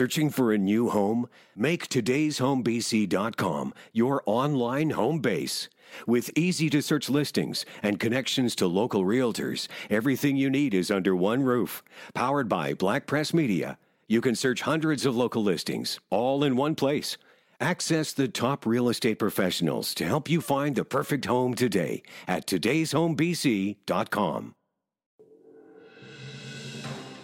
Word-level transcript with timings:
Searching 0.00 0.30
for 0.30 0.50
a 0.50 0.56
new 0.56 0.88
home? 0.88 1.28
Make 1.54 1.90
today'shomebc.com 1.90 3.74
your 3.92 4.22
online 4.24 4.90
home 4.92 5.18
base. 5.18 5.68
With 6.06 6.30
easy 6.34 6.70
to 6.70 6.80
search 6.80 7.10
listings 7.10 7.66
and 7.82 8.00
connections 8.00 8.56
to 8.56 8.66
local 8.66 9.04
realtors, 9.04 9.68
everything 9.90 10.38
you 10.38 10.48
need 10.48 10.72
is 10.72 10.90
under 10.90 11.14
one 11.14 11.42
roof. 11.42 11.82
Powered 12.14 12.48
by 12.48 12.72
Black 12.72 13.06
Press 13.06 13.34
Media, 13.34 13.76
you 14.08 14.22
can 14.22 14.34
search 14.34 14.62
hundreds 14.62 15.04
of 15.04 15.14
local 15.14 15.42
listings, 15.42 16.00
all 16.08 16.44
in 16.44 16.56
one 16.56 16.76
place. 16.76 17.18
Access 17.60 18.14
the 18.14 18.26
top 18.26 18.64
real 18.64 18.88
estate 18.88 19.18
professionals 19.18 19.92
to 19.96 20.06
help 20.06 20.30
you 20.30 20.40
find 20.40 20.76
the 20.76 20.84
perfect 20.86 21.26
home 21.26 21.52
today 21.52 22.02
at 22.26 22.46
today'shomebc.com. 22.46 24.54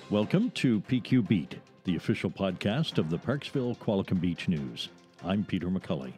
Welcome 0.09 0.53
to 0.53 0.81
PQ 0.83 1.27
Beat, 1.27 1.57
the 1.87 1.97
official 1.97 2.29
podcast 2.29 2.99
of 2.99 3.11
the 3.11 3.19
Parksville 3.19 3.79
Qualicum 3.79 4.21
Beach 4.21 4.49
News. 4.49 4.89
I'm 5.25 5.45
Peter 5.45 5.69
McCully. 5.69 6.15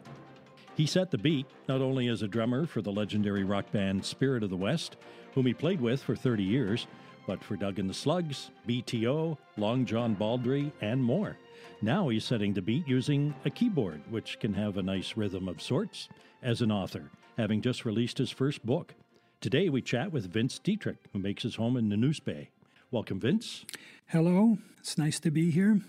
He 0.75 0.87
set 0.87 1.11
the 1.11 1.17
beat 1.19 1.45
not 1.67 1.79
only 1.79 2.07
as 2.07 2.23
a 2.23 2.27
drummer 2.27 2.65
for 2.65 2.81
the 2.81 2.91
legendary 2.91 3.43
rock 3.43 3.71
band 3.71 4.03
Spirit 4.03 4.41
of 4.41 4.49
the 4.49 4.57
West, 4.57 4.97
whom 5.35 5.45
he 5.45 5.53
played 5.53 5.79
with 5.79 6.01
for 6.01 6.15
30 6.15 6.43
years, 6.43 6.87
but 7.27 7.43
for 7.43 7.55
Doug 7.55 7.77
and 7.77 7.87
the 7.87 7.93
Slugs, 7.93 8.49
BTO, 8.67 9.37
Long 9.57 9.85
John 9.85 10.15
Baldry, 10.15 10.71
and 10.81 11.03
more. 11.03 11.37
Now 11.83 12.09
he's 12.09 12.25
setting 12.25 12.51
the 12.51 12.63
beat 12.63 12.87
using 12.87 13.35
a 13.45 13.51
keyboard, 13.51 14.01
which 14.09 14.39
can 14.39 14.55
have 14.55 14.77
a 14.77 14.83
nice 14.83 15.15
rhythm 15.15 15.47
of 15.47 15.61
sorts, 15.61 16.09
as 16.41 16.63
an 16.63 16.71
author, 16.71 17.11
having 17.37 17.61
just 17.61 17.85
released 17.85 18.17
his 18.17 18.31
first 18.31 18.65
book. 18.65 18.95
Today 19.39 19.69
we 19.69 19.83
chat 19.83 20.11
with 20.11 20.33
Vince 20.33 20.59
Ditrich, 20.59 20.97
who 21.13 21.19
makes 21.19 21.43
his 21.43 21.57
home 21.57 21.77
in 21.77 21.89
Nanoose 21.89 22.23
Bay. 22.23 22.49
Welcome, 22.91 23.19
Vince. 23.19 23.65
Hello, 24.07 24.57
it's 24.79 24.97
nice 24.97 25.19
to 25.19 25.29
be 25.29 25.51
here. 25.51 25.79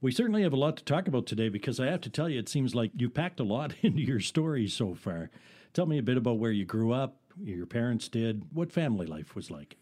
We 0.00 0.10
certainly 0.10 0.42
have 0.42 0.54
a 0.54 0.56
lot 0.56 0.78
to 0.78 0.84
talk 0.84 1.06
about 1.06 1.26
today 1.26 1.50
because 1.50 1.78
I 1.78 1.84
have 1.88 2.00
to 2.00 2.08
tell 2.08 2.30
you, 2.30 2.38
it 2.38 2.48
seems 2.48 2.74
like 2.74 2.92
you 2.96 3.10
packed 3.10 3.40
a 3.40 3.44
lot 3.44 3.74
into 3.82 4.00
your 4.00 4.20
story 4.20 4.66
so 4.66 4.94
far. 4.94 5.28
Tell 5.74 5.84
me 5.84 5.98
a 5.98 6.02
bit 6.02 6.16
about 6.16 6.38
where 6.38 6.52
you 6.52 6.64
grew 6.64 6.92
up, 6.92 7.18
your 7.38 7.66
parents 7.66 8.08
did, 8.08 8.44
what 8.54 8.72
family 8.72 9.04
life 9.04 9.34
was 9.34 9.50
like. 9.50 9.76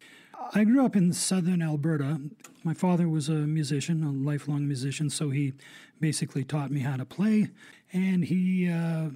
I 0.52 0.64
grew 0.64 0.84
up 0.84 0.96
in 0.96 1.12
southern 1.12 1.62
Alberta. 1.62 2.20
My 2.64 2.74
father 2.74 3.08
was 3.08 3.28
a 3.28 3.46
musician, 3.46 4.02
a 4.02 4.10
lifelong 4.10 4.66
musician, 4.66 5.10
so 5.10 5.30
he 5.30 5.52
basically 6.00 6.42
taught 6.42 6.72
me 6.72 6.80
how 6.80 6.96
to 6.96 7.04
play, 7.04 7.50
and 7.92 8.24
he 8.24 8.68
uh, 8.68 9.10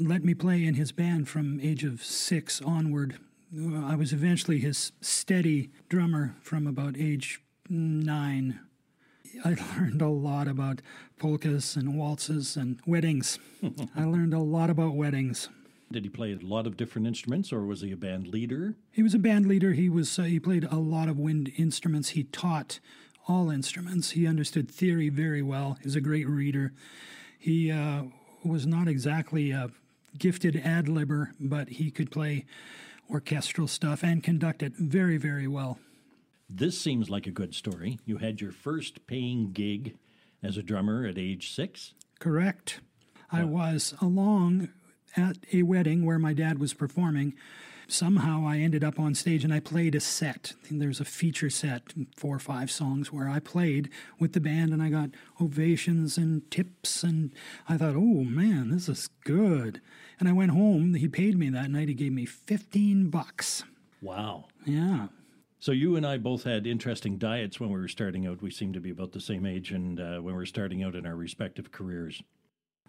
let 0.00 0.24
me 0.24 0.34
play 0.34 0.64
in 0.64 0.74
his 0.74 0.90
band 0.90 1.28
from 1.28 1.60
age 1.60 1.84
of 1.84 2.02
six 2.02 2.60
onward. 2.60 3.16
I 3.54 3.94
was 3.94 4.12
eventually 4.12 4.58
his 4.58 4.92
steady 5.00 5.70
drummer 5.88 6.34
from 6.42 6.66
about 6.66 6.96
age 6.98 7.40
nine. 7.68 8.60
I 9.44 9.56
learned 9.78 10.02
a 10.02 10.08
lot 10.08 10.48
about 10.48 10.82
polkas 11.18 11.76
and 11.76 11.96
waltzes 11.96 12.56
and 12.56 12.80
weddings. 12.86 13.38
I 13.96 14.04
learned 14.04 14.34
a 14.34 14.40
lot 14.40 14.68
about 14.68 14.94
weddings. 14.94 15.48
Did 15.92 16.02
he 16.02 16.10
play 16.10 16.32
a 16.32 16.44
lot 16.44 16.66
of 16.66 16.76
different 16.76 17.06
instruments, 17.06 17.52
or 17.52 17.64
was 17.64 17.80
he 17.80 17.92
a 17.92 17.96
band 17.96 18.26
leader? 18.26 18.74
He 18.90 19.04
was 19.04 19.14
a 19.14 19.20
band 19.20 19.46
leader. 19.46 19.72
He 19.72 19.88
was 19.88 20.18
uh, 20.18 20.24
he 20.24 20.40
played 20.40 20.64
a 20.64 20.76
lot 20.76 21.08
of 21.08 21.16
wind 21.16 21.52
instruments. 21.56 22.10
He 22.10 22.24
taught 22.24 22.80
all 23.28 23.50
instruments. 23.50 24.10
He 24.10 24.26
understood 24.26 24.68
theory 24.68 25.08
very 25.08 25.42
well. 25.42 25.76
He 25.80 25.86
was 25.86 25.94
a 25.94 26.00
great 26.00 26.28
reader. 26.28 26.72
He 27.38 27.70
uh, 27.70 28.04
was 28.44 28.66
not 28.66 28.88
exactly 28.88 29.52
a 29.52 29.70
gifted 30.18 30.56
ad 30.64 30.86
libber, 30.86 31.30
but 31.38 31.68
he 31.68 31.92
could 31.92 32.10
play 32.10 32.46
orchestral 33.10 33.68
stuff 33.68 34.02
and 34.02 34.22
conduct 34.22 34.62
it 34.62 34.74
very, 34.76 35.16
very 35.16 35.46
well. 35.48 35.78
This 36.48 36.80
seems 36.80 37.10
like 37.10 37.26
a 37.26 37.32
good 37.32 37.54
story. 37.54 37.98
You 38.04 38.18
had 38.18 38.40
your 38.40 38.52
first 38.52 39.06
paying 39.06 39.52
gig 39.52 39.96
as 40.42 40.56
a 40.56 40.62
drummer 40.62 41.06
at 41.06 41.18
age 41.18 41.52
six? 41.52 41.94
Correct. 42.20 42.80
I 43.30 43.44
was 43.44 43.94
along 44.00 44.68
at 45.16 45.38
a 45.52 45.62
wedding 45.62 46.04
where 46.04 46.18
my 46.18 46.32
dad 46.32 46.58
was 46.58 46.74
performing. 46.74 47.34
Somehow 47.88 48.44
I 48.46 48.58
ended 48.58 48.82
up 48.82 48.98
on 48.98 49.14
stage 49.14 49.44
and 49.44 49.54
I 49.54 49.60
played 49.60 49.94
a 49.94 50.00
set. 50.00 50.54
There's 50.70 51.00
a 51.00 51.04
feature 51.04 51.50
set, 51.50 51.92
four 52.16 52.34
or 52.34 52.40
five 52.40 52.70
songs, 52.70 53.12
where 53.12 53.28
I 53.28 53.38
played 53.38 53.90
with 54.18 54.32
the 54.32 54.40
band 54.40 54.72
and 54.72 54.82
I 54.82 54.88
got 54.88 55.10
ovations 55.40 56.18
and 56.18 56.50
tips. 56.50 57.04
And 57.04 57.32
I 57.68 57.76
thought, 57.76 57.94
oh 57.94 58.24
man, 58.24 58.70
this 58.70 58.88
is 58.88 59.08
good. 59.24 59.80
And 60.18 60.28
I 60.28 60.32
went 60.32 60.50
home. 60.50 60.94
He 60.94 61.08
paid 61.08 61.38
me 61.38 61.48
that 61.50 61.70
night. 61.70 61.88
He 61.88 61.94
gave 61.94 62.12
me 62.12 62.26
15 62.26 63.08
bucks. 63.08 63.62
Wow. 64.02 64.46
Yeah. 64.64 65.08
So 65.58 65.72
you 65.72 65.96
and 65.96 66.06
I 66.06 66.18
both 66.18 66.44
had 66.44 66.66
interesting 66.66 67.18
diets 67.18 67.58
when 67.58 67.70
we 67.70 67.80
were 67.80 67.88
starting 67.88 68.26
out. 68.26 68.42
We 68.42 68.50
seem 68.50 68.72
to 68.72 68.80
be 68.80 68.90
about 68.90 69.12
the 69.12 69.20
same 69.20 69.46
age, 69.46 69.72
and 69.72 69.98
uh, 69.98 70.18
when 70.18 70.26
we 70.26 70.32
were 70.34 70.46
starting 70.46 70.82
out 70.82 70.94
in 70.94 71.06
our 71.06 71.16
respective 71.16 71.72
careers. 71.72 72.22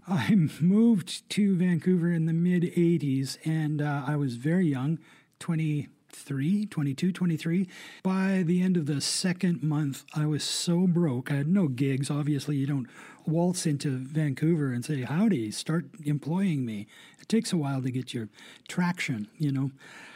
I 0.07 0.35
moved 0.61 1.29
to 1.31 1.55
Vancouver 1.55 2.11
in 2.11 2.25
the 2.25 2.33
mid 2.33 2.63
80s, 2.63 3.37
and 3.45 3.81
uh, 3.81 4.03
I 4.05 4.15
was 4.15 4.35
very 4.35 4.67
young 4.67 4.99
23, 5.39 6.65
22, 6.65 7.11
23. 7.11 7.67
By 8.03 8.43
the 8.45 8.61
end 8.61 8.77
of 8.77 8.85
the 8.85 9.01
second 9.01 9.63
month, 9.63 10.03
I 10.13 10.25
was 10.25 10.43
so 10.43 10.87
broke. 10.87 11.31
I 11.31 11.35
had 11.35 11.47
no 11.47 11.67
gigs. 11.67 12.09
Obviously, 12.09 12.55
you 12.55 12.67
don't 12.67 12.87
waltz 13.25 13.65
into 13.65 13.97
Vancouver 13.97 14.71
and 14.71 14.83
say, 14.83 15.03
Howdy, 15.03 15.51
start 15.51 15.85
employing 16.03 16.65
me. 16.65 16.87
It 17.19 17.27
takes 17.27 17.51
a 17.51 17.57
while 17.57 17.81
to 17.81 17.91
get 17.91 18.13
your 18.13 18.29
traction, 18.67 19.27
you 19.37 19.51
know. 19.51 19.71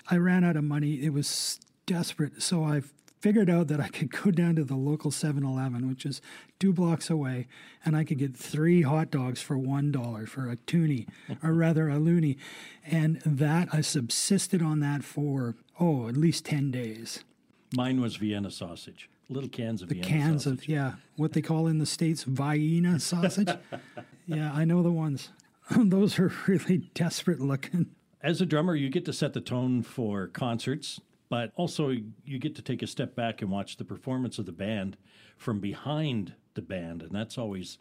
I 0.10 0.18
ran 0.18 0.44
out 0.44 0.56
of 0.56 0.64
money. 0.64 1.04
It 1.04 1.14
was 1.14 1.60
desperate. 1.86 2.42
So 2.42 2.64
I 2.64 2.82
figured 3.22 3.50
out 3.50 3.68
that 3.68 3.80
I 3.80 3.88
could 3.88 4.12
go 4.12 4.32
down 4.32 4.56
to 4.56 4.64
the 4.64 4.76
local 4.76 5.12
7 5.12 5.44
Eleven, 5.44 5.88
which 5.88 6.06
is 6.06 6.22
two 6.60 6.74
blocks 6.74 7.10
away, 7.10 7.48
and 7.86 7.96
I 7.96 8.04
could 8.04 8.18
get 8.18 8.36
three 8.36 8.82
hot 8.82 9.12
dogs 9.12 9.42
for 9.42 9.56
$1 9.56 10.28
for 10.28 10.50
a 10.50 10.56
toonie, 10.58 11.08
or 11.44 11.54
rather 11.54 11.88
a 11.88 12.00
loony. 12.00 12.38
And 12.86 13.22
that, 13.26 13.70
I 13.72 13.82
subsisted 13.82 14.62
on 14.62 14.80
that 14.80 15.04
for, 15.04 15.56
oh, 15.80 16.08
at 16.10 16.18
least 16.18 16.46
10 16.46 16.72
days. 16.72 17.24
Mine 17.74 18.02
was 18.02 18.18
Vienna 18.18 18.52
sausage. 18.52 19.08
Little 19.30 19.50
cans 19.50 19.82
of 19.82 19.88
The 19.88 19.96
Vienna 19.96 20.08
cans 20.08 20.44
sausage. 20.44 20.60
of, 20.60 20.68
yeah, 20.68 20.94
what 21.16 21.34
they 21.34 21.42
call 21.42 21.68
in 21.68 21.78
the 21.78 21.86
States 21.86 22.24
Vienna 22.24 23.00
sausage. 23.00 23.48
yeah, 24.26 24.52
I 24.54 24.66
know 24.66 24.82
the 24.84 24.92
ones. 24.92 25.30
Those 25.78 26.20
are 26.20 26.34
really 26.48 26.90
desperate 26.96 27.40
looking. 27.40 27.88
As 28.22 28.42
a 28.42 28.46
drummer, 28.46 28.76
you 28.76 28.90
get 28.90 29.06
to 29.06 29.14
set 29.14 29.34
the 29.34 29.42
tone 29.42 29.84
for 29.84 30.28
concerts, 30.28 31.00
but 31.32 31.54
also 31.56 31.96
you 32.26 32.38
get 32.38 32.56
to 32.56 32.62
take 32.62 32.84
a 32.84 32.88
step 32.88 33.16
back 33.16 33.42
and 33.42 33.50
watch 33.50 33.78
the 33.78 33.86
performance 33.86 34.38
of 34.38 34.46
the 34.46 34.52
band 34.52 34.98
from 35.38 35.62
behind 35.62 36.34
the 36.56 36.62
band, 36.62 37.02
and 37.02 37.12
that's 37.12 37.38
always 37.38 37.78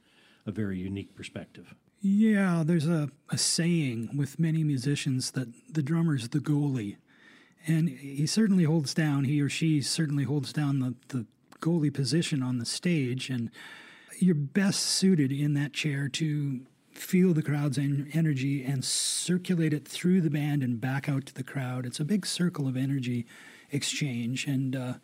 a 0.47 0.53
very 0.53 0.79
unique 0.79 1.17
perspective. 1.17 1.75
Yeah, 2.01 2.63
there's 2.65 2.87
a, 2.87 3.11
a 3.29 3.37
saying 3.37 4.17
with 4.17 4.39
many 4.39 4.63
musicians 4.63 5.33
that 5.33 5.49
the 5.69 5.83
drummer's 5.83 6.29
the 6.29 6.39
goalie. 6.39 6.99
And 7.67 7.89
he 7.89 8.25
certainly 8.25 8.65
holds 8.65 8.95
down, 8.95 9.25
he 9.25 9.43
or 9.43 9.49
she 9.49 9.83
certainly 9.83 10.25
holds 10.25 10.53
down 10.53 10.79
the, 10.79 10.95
the 11.09 11.27
goalie 11.61 11.93
position 11.93 12.45
on 12.45 12.59
the 12.59 12.65
stage. 12.65 13.29
And 13.31 13.51
you're 14.21 14.37
best 14.37 14.81
suited 14.81 15.33
in 15.33 15.55
that 15.55 15.73
chair 15.73 16.09
to 16.09 16.61
feel 16.93 17.33
the 17.33 17.43
crowd's 17.43 17.79
en- 17.79 18.11
energy 18.13 18.65
and 18.65 18.85
circulate 18.85 19.73
it 19.73 19.87
through 19.87 20.21
the 20.21 20.31
band 20.31 20.63
and 20.63 20.81
back 20.81 21.09
out 21.09 21.27
to 21.27 21.35
the 21.35 21.43
crowd. 21.43 21.87
It's 21.87 22.01
a 22.01 22.05
big 22.05 22.27
circle 22.27 22.69
of 22.69 22.77
energy 22.77 23.27
exchange. 23.71 24.47
And 24.47 24.77
uh, 24.77 24.95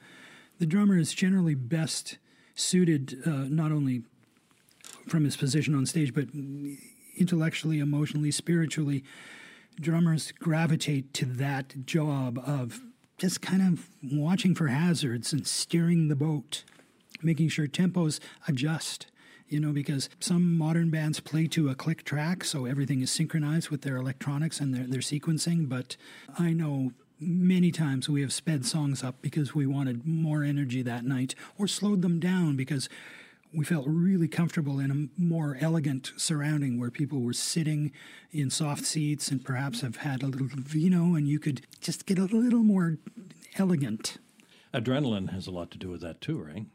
the 0.58 0.66
drummer 0.66 0.98
is 0.98 1.14
generally 1.14 1.54
best 1.54 2.18
suited 2.54 3.22
uh, 3.26 3.46
not 3.48 3.72
only 3.72 4.02
from 5.08 5.24
his 5.24 5.36
position 5.36 5.74
on 5.74 5.86
stage, 5.86 6.12
but 6.12 6.28
intellectually, 7.16 7.78
emotionally, 7.78 8.30
spiritually, 8.30 9.04
drummers 9.80 10.32
gravitate 10.32 11.12
to 11.14 11.24
that 11.24 11.86
job 11.86 12.38
of 12.46 12.80
just 13.18 13.40
kind 13.40 13.62
of 13.62 13.88
watching 14.02 14.54
for 14.54 14.68
hazards 14.68 15.32
and 15.32 15.46
steering 15.46 16.08
the 16.08 16.16
boat, 16.16 16.64
making 17.22 17.48
sure 17.48 17.66
tempos 17.66 18.20
adjust. 18.48 19.06
You 19.48 19.60
know, 19.60 19.72
because 19.72 20.08
some 20.18 20.58
modern 20.58 20.90
bands 20.90 21.20
play 21.20 21.46
to 21.48 21.68
a 21.68 21.74
click 21.74 22.04
track, 22.04 22.42
so 22.42 22.64
everything 22.64 23.00
is 23.00 23.10
synchronized 23.10 23.70
with 23.70 23.82
their 23.82 23.96
electronics 23.96 24.58
and 24.58 24.74
their, 24.74 24.86
their 24.86 25.00
sequencing. 25.00 25.68
But 25.68 25.96
I 26.36 26.50
know 26.50 26.92
many 27.20 27.70
times 27.70 28.08
we 28.08 28.22
have 28.22 28.32
sped 28.32 28.66
songs 28.66 29.04
up 29.04 29.22
because 29.22 29.54
we 29.54 29.66
wanted 29.66 30.06
more 30.06 30.42
energy 30.42 30.82
that 30.82 31.04
night, 31.04 31.34
or 31.58 31.68
slowed 31.68 32.02
them 32.02 32.18
down 32.18 32.56
because 32.56 32.88
we 33.56 33.64
felt 33.64 33.86
really 33.86 34.28
comfortable 34.28 34.78
in 34.78 34.90
a 34.90 35.20
more 35.20 35.56
elegant 35.60 36.12
surrounding 36.16 36.78
where 36.78 36.90
people 36.90 37.20
were 37.20 37.32
sitting 37.32 37.92
in 38.30 38.50
soft 38.50 38.84
seats 38.84 39.30
and 39.30 39.44
perhaps 39.44 39.80
have 39.80 39.96
had 39.96 40.22
a 40.22 40.26
little 40.26 40.48
vino 40.52 41.14
and 41.14 41.26
you 41.26 41.38
could 41.38 41.62
just 41.80 42.04
get 42.04 42.18
a 42.18 42.24
little 42.24 42.62
more 42.62 42.98
elegant. 43.56 44.18
Adrenaline 44.74 45.32
has 45.32 45.46
a 45.46 45.50
lot 45.50 45.70
to 45.70 45.78
do 45.78 45.88
with 45.88 46.02
that 46.02 46.20
too, 46.20 46.38
right? 46.38 46.66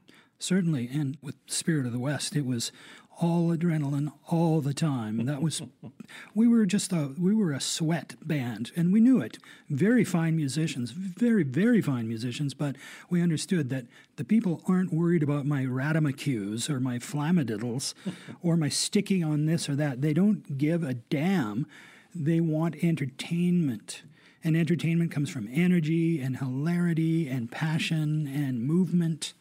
Certainly, 0.41 0.89
and 0.91 1.19
with 1.21 1.35
Spirit 1.45 1.85
of 1.85 1.91
the 1.91 1.99
West, 1.99 2.35
it 2.35 2.47
was 2.47 2.71
all 3.19 3.55
adrenaline 3.55 4.11
all 4.27 4.59
the 4.59 4.73
time. 4.73 5.23
That 5.27 5.39
was, 5.39 5.61
we 6.35 6.47
were 6.47 6.65
just 6.65 6.91
a, 6.91 7.13
we 7.15 7.35
were 7.35 7.51
a 7.51 7.61
sweat 7.61 8.15
band 8.23 8.71
and 8.75 8.91
we 8.91 9.01
knew 9.01 9.21
it. 9.21 9.38
Very 9.69 10.03
fine 10.03 10.35
musicians, 10.35 10.89
very, 10.89 11.43
very 11.43 11.79
fine 11.79 12.07
musicians, 12.07 12.55
but 12.55 12.75
we 13.07 13.21
understood 13.21 13.69
that 13.69 13.85
the 14.15 14.23
people 14.23 14.63
aren't 14.67 14.91
worried 14.91 15.21
about 15.21 15.45
my 15.45 15.63
ratamacues 15.63 16.71
or 16.71 16.79
my 16.79 16.97
flamadiddles 16.97 17.93
or 18.41 18.57
my 18.57 18.69
sticking 18.69 19.23
on 19.23 19.45
this 19.45 19.69
or 19.69 19.75
that. 19.75 20.01
They 20.01 20.13
don't 20.13 20.57
give 20.57 20.81
a 20.81 20.95
damn. 20.95 21.67
They 22.15 22.39
want 22.39 22.83
entertainment. 22.83 24.01
And 24.43 24.57
entertainment 24.57 25.11
comes 25.11 25.29
from 25.29 25.47
energy 25.53 26.19
and 26.19 26.38
hilarity 26.38 27.27
and 27.27 27.51
passion 27.51 28.25
and 28.25 28.63
movement. 28.63 29.35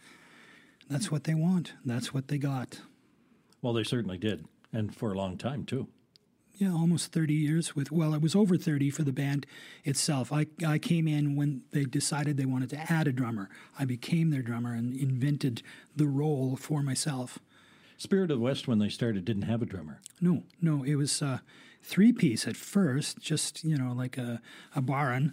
That's 0.90 1.10
what 1.10 1.25
they 1.25 1.34
want. 1.34 1.72
That's 1.84 2.12
what 2.12 2.28
they 2.28 2.37
got. 2.37 2.81
Well, 3.62 3.72
they 3.72 3.84
certainly 3.84 4.19
did, 4.19 4.44
and 4.72 4.94
for 4.94 5.12
a 5.12 5.16
long 5.16 5.38
time 5.38 5.64
too. 5.64 5.87
Yeah, 6.54 6.72
almost 6.72 7.12
30 7.12 7.32
years 7.32 7.75
with, 7.75 7.90
well, 7.90 8.12
it 8.12 8.20
was 8.20 8.34
over 8.34 8.58
30 8.58 8.90
for 8.90 9.02
the 9.02 9.12
band 9.12 9.46
itself. 9.82 10.31
I, 10.31 10.46
I 10.66 10.78
came 10.78 11.08
in 11.08 11.34
when 11.34 11.62
they 11.70 11.84
decided 11.84 12.37
they 12.37 12.44
wanted 12.44 12.69
to 12.70 12.92
add 12.92 13.08
a 13.08 13.12
drummer. 13.12 13.48
I 13.78 13.87
became 13.87 14.28
their 14.28 14.42
drummer 14.42 14.75
and 14.75 14.94
invented 14.94 15.62
the 15.96 16.06
role 16.06 16.56
for 16.56 16.82
myself. 16.82 17.38
Spirit 17.96 18.31
of 18.31 18.38
the 18.38 18.44
West, 18.44 18.69
when 18.69 18.78
they 18.78 18.90
started, 18.90 19.25
didn't 19.25 19.42
have 19.42 19.62
a 19.62 19.66
drummer. 19.66 20.00
No, 20.20 20.42
no, 20.60 20.82
it 20.82 20.96
was 20.96 21.22
uh, 21.22 21.38
three 21.82 22.12
piece 22.12 22.46
at 22.46 22.56
first, 22.56 23.20
just, 23.20 23.64
you 23.64 23.78
know, 23.78 23.94
like 23.94 24.19
a, 24.19 24.42
a 24.76 24.82
barn 24.82 25.32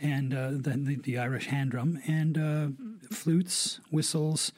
and 0.00 0.34
uh, 0.34 0.50
then 0.52 0.84
the, 0.84 0.96
the, 0.96 1.18
Irish 1.18 1.46
hand 1.46 1.70
drum 1.70 2.00
and 2.06 2.36
uh, 2.36 2.68
flutes, 3.14 3.80
whistles, 3.90 4.52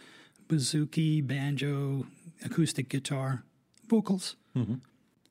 bouzouki, 0.48 1.26
banjo, 1.26 2.06
acoustic 2.44 2.88
guitar, 2.88 3.44
vocals. 3.88 4.36
Mm-hmm. 4.56 4.74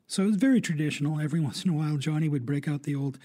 So 0.08 0.24
it 0.24 0.28
was 0.28 0.36
very 0.36 0.62
traditional. 0.62 1.20
Every 1.20 1.40
once 1.50 1.64
in 1.64 1.70
a 1.70 1.74
while, 1.74 1.98
Johnny 1.98 2.30
would 2.30 2.46
break 2.46 2.68
out 2.68 2.84
the 2.84 2.96
old 2.96 3.18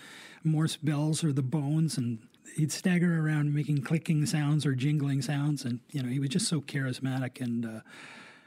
Morris 0.45 0.77
bells 0.77 1.25
or 1.25 1.33
the 1.33 1.43
bones, 1.43 1.99
and 1.99 2.19
he'd 2.57 2.73
stagger 2.73 3.21
around 3.21 3.55
making 3.55 3.83
clicking 3.83 4.27
sounds 4.27 4.65
or 4.65 4.75
jingling 4.75 5.23
sounds. 5.23 5.65
And 5.65 5.81
you 5.91 6.03
know, 6.03 6.09
he 6.09 6.19
was 6.19 6.31
just 6.31 6.49
so 6.49 6.61
charismatic 6.61 7.41
and 7.41 7.67
uh, 7.67 7.81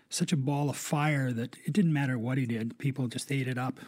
such 0.09 0.31
a 0.31 0.37
ball 0.37 0.69
of 0.69 0.77
fire 0.77 1.31
that 1.31 1.55
it 1.65 1.73
didn't 1.73 1.93
matter 1.93 2.17
what 2.17 2.37
he 2.37 2.45
did; 2.45 2.77
people 2.77 3.07
just 3.07 3.31
ate 3.31 3.47
it 3.47 3.57
up. 3.57 3.79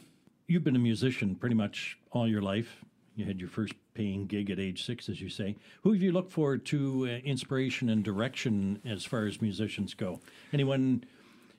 You've 0.48 0.64
been 0.64 0.76
a 0.76 0.80
musician 0.80 1.36
pretty 1.36 1.56
much 1.56 1.98
all 2.12 2.28
your 2.28 2.42
life. 2.42 2.84
You 3.16 3.26
had 3.26 3.40
your 3.40 3.50
first 3.50 3.74
paying 3.94 4.26
gig 4.26 4.50
at 4.50 4.60
age 4.60 4.86
six, 4.86 5.08
as 5.08 5.22
you 5.22 5.30
say. 5.30 5.56
Who 5.84 5.94
have 5.94 6.02
you 6.02 6.12
looked 6.12 6.32
for 6.32 6.58
to 6.58 7.06
uh, 7.06 7.10
inspiration 7.24 7.90
and 7.90 8.04
direction 8.04 8.82
as 8.84 9.06
far 9.06 9.26
as 9.26 9.42
musicians 9.42 9.94
go? 9.94 10.20
Anyone 10.52 11.04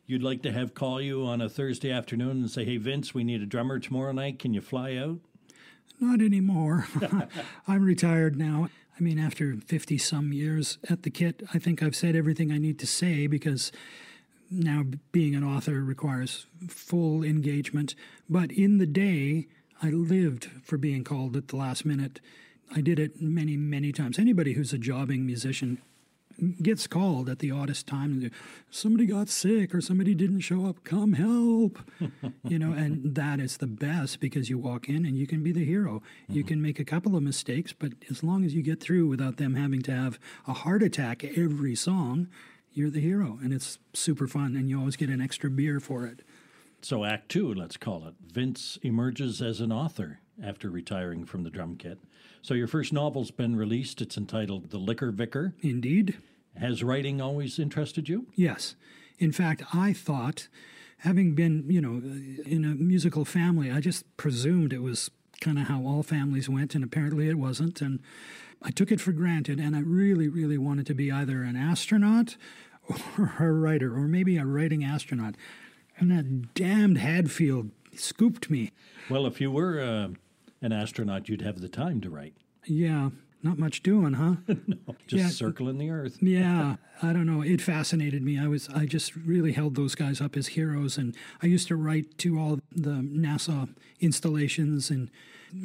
you'd 0.07 0.23
like 0.23 0.43
to 0.43 0.53
have 0.53 0.75
call 0.75 1.01
you 1.01 1.25
on 1.25 1.41
a 1.41 1.49
Thursday 1.49 1.91
afternoon 1.91 2.31
and 2.31 2.51
say, 2.51 2.65
"Hey 2.65 2.77
Vince, 2.77 3.15
we 3.15 3.25
need 3.25 3.41
a 3.41 3.47
drummer 3.47 3.79
tomorrow 3.79 4.13
night. 4.13 4.39
Can 4.39 4.53
you 4.53 4.61
fly 4.61 4.97
out?" 4.97 5.19
Not 6.01 6.21
anymore. 6.21 6.89
I'm 7.69 7.85
retired 7.85 8.37
now. 8.37 8.69
I 8.99 9.03
mean, 9.03 9.19
after 9.19 9.55
50 9.57 9.99
some 9.99 10.33
years 10.33 10.79
at 10.89 11.03
the 11.03 11.11
kit, 11.11 11.43
I 11.53 11.59
think 11.59 11.83
I've 11.83 11.97
said 11.97 12.15
everything 12.15 12.53
I 12.53 12.59
need 12.59 12.79
to 12.81 12.87
say 12.87 13.27
because 13.27 13.73
now 14.51 14.85
being 15.11 15.35
an 15.35 15.43
author 15.43 15.83
requires 15.83 16.47
full 16.69 17.23
engagement. 17.23 17.95
But 18.29 18.53
in 18.53 18.79
the 18.79 18.87
day, 18.87 19.49
I 19.83 19.91
lived 19.91 20.51
for 20.63 20.79
being 20.79 21.05
called 21.05 21.37
at 21.37 21.49
the 21.49 21.57
last 21.57 21.85
minute. 21.85 22.21
I 22.75 22.81
did 22.81 22.99
it 22.99 23.21
many, 23.21 23.57
many 23.57 23.93
times. 23.93 24.19
Anybody 24.19 24.55
who's 24.55 24.73
a 24.73 24.79
jobbing 24.79 25.27
musician 25.27 25.79
gets 26.63 26.87
called 26.87 27.29
at 27.29 27.39
the 27.39 27.51
oddest 27.51 27.87
time. 27.87 28.31
Somebody 28.71 29.07
got 29.07 29.29
sick 29.29 29.75
or 29.75 29.81
somebody 29.81 30.15
didn't 30.15 30.41
show 30.41 30.67
up. 30.67 30.85
Come 30.85 31.15
help, 31.15 31.79
you 32.49 32.59
know. 32.59 32.73
And 32.73 33.15
that 33.15 33.41
is 33.41 33.59
the 33.59 33.67
best 33.67 34.21
because 34.21 34.51
you 34.51 34.59
walk 34.59 34.89
in 34.89 35.05
and 35.05 35.17
you 35.17 35.27
can 35.27 35.43
be 35.43 35.53
the 35.53 35.65
hero. 35.65 36.03
Mm-hmm. 36.25 36.33
You 36.33 36.45
can 36.45 36.63
make 36.63 36.79
a 36.79 36.85
couple 36.85 37.17
of 37.17 37.23
mistakes, 37.23 37.73
but 37.73 37.93
as 38.11 38.23
long 38.23 38.45
as 38.45 38.55
you 38.55 38.63
get 38.63 38.81
through 38.81 39.07
without 39.07 39.37
them 39.37 39.55
having 39.55 39.83
to 39.83 39.93
have 39.93 40.19
a 40.47 40.53
heart 40.53 40.83
attack 40.83 41.25
every 41.25 41.75
song, 41.75 42.29
you're 42.73 42.91
the 42.91 43.01
hero, 43.01 43.39
and 43.43 43.53
it's 43.53 43.79
super 43.93 44.27
fun. 44.27 44.57
And 44.57 44.69
you 44.69 44.79
always 44.79 44.97
get 44.97 45.11
an 45.11 45.21
extra 45.21 45.51
beer 45.51 45.79
for 45.79 46.07
it. 46.07 46.21
So, 46.85 47.07
Act 47.07 47.31
Two, 47.31 47.55
let's 47.55 47.79
call 47.79 48.07
it. 48.07 48.15
Vince 48.31 48.79
emerges 48.83 49.41
as 49.41 49.63
an 49.63 49.73
author 49.73 50.21
after 50.43 50.69
retiring 50.69 51.25
from 51.25 51.43
the 51.43 51.49
drum 51.49 51.77
kit. 51.77 51.99
So 52.43 52.53
your 52.53 52.67
first 52.67 52.93
novel's 52.93 53.31
been 53.31 53.57
released. 53.57 54.03
It's 54.03 54.19
entitled 54.19 54.69
The 54.69 54.77
Liquor 54.77 55.11
Vicar. 55.11 55.55
Indeed. 55.63 56.19
Has 56.61 56.85
writing 56.85 57.23
always 57.23 57.59
interested 57.59 58.11
you? 58.11 58.27
Yes. 58.35 58.75
In 59.19 59.33
fact, 59.33 59.63
I 59.73 59.95
thought, 59.95 60.49
having 60.99 61.35
been, 61.35 61.65
you 61.69 61.81
know, 61.81 62.03
in 62.45 62.67
a 62.67 62.75
musical 62.75 63.25
family, 63.25 63.71
I 63.71 63.81
just 63.81 64.05
presumed 64.19 64.75
it 64.75 64.83
was 64.83 65.11
kind 65.41 65.59
of 65.59 65.69
how 65.69 65.87
all 65.87 66.03
families 66.03 66.51
went, 66.51 66.75
and 66.75 66.85
apparently 66.85 67.31
it 67.31 67.39
wasn't. 67.39 67.81
And 67.81 68.01
I 68.61 68.71
took 68.71 68.93
it 68.93 69.01
for 69.01 69.13
granted, 69.13 69.59
and 69.59 69.75
I 69.75 69.81
really, 69.81 70.29
really 70.29 70.59
wanted 70.59 70.85
to 70.89 70.95
be 70.95 71.11
either 71.11 71.45
an 71.45 71.57
astronaut 71.57 72.37
or 73.19 73.37
a 73.41 73.51
writer, 73.51 73.95
or 73.95 74.07
maybe 74.07 74.37
a 74.37 74.45
writing 74.45 74.85
astronaut. 74.85 75.35
And 75.99 76.11
that 76.11 76.55
damned 76.55 76.99
Hadfield 76.99 77.71
scooped 77.95 78.51
me. 78.51 78.73
Well, 79.09 79.27
if 79.27 79.41
you 79.41 79.51
were 79.51 79.81
uh, 79.81 80.09
an 80.61 80.73
astronaut, 80.73 81.29
you'd 81.29 81.43
have 81.43 81.61
the 81.61 81.69
time 81.69 82.01
to 82.01 82.11
write. 82.11 82.35
Yeah, 82.65 83.11
not 83.43 83.59
much 83.59 83.83
doing, 83.83 84.15
huh? 84.15 84.37
no, 84.67 84.97
just 85.07 85.25
yeah. 85.25 85.29
circling 85.29 85.79
the 85.79 85.91
Earth. 85.91 86.19
yeah, 86.23 86.77
I 87.03 87.13
don't 87.13 87.27
know. 87.27 87.43
It 87.43 87.61
fascinated 87.61 88.23
me. 88.23 88.39
I 88.39 88.49
was, 88.49 88.69
I 88.71 88.87
just 88.87 89.15
really 89.15 89.53
held 89.53 89.77
those 89.77 89.95
guys 89.95 90.21
up 90.21 90.37
as 90.37 90.49
heroes, 90.49 90.97
and 90.97 91.15
I 91.43 91.47
used 91.47 91.69
to 91.69 91.77
write 91.77 92.17
to 92.19 92.39
all 92.39 92.59
the 92.73 93.03
NASA 93.03 93.69
installations 94.01 94.91
and 94.91 95.11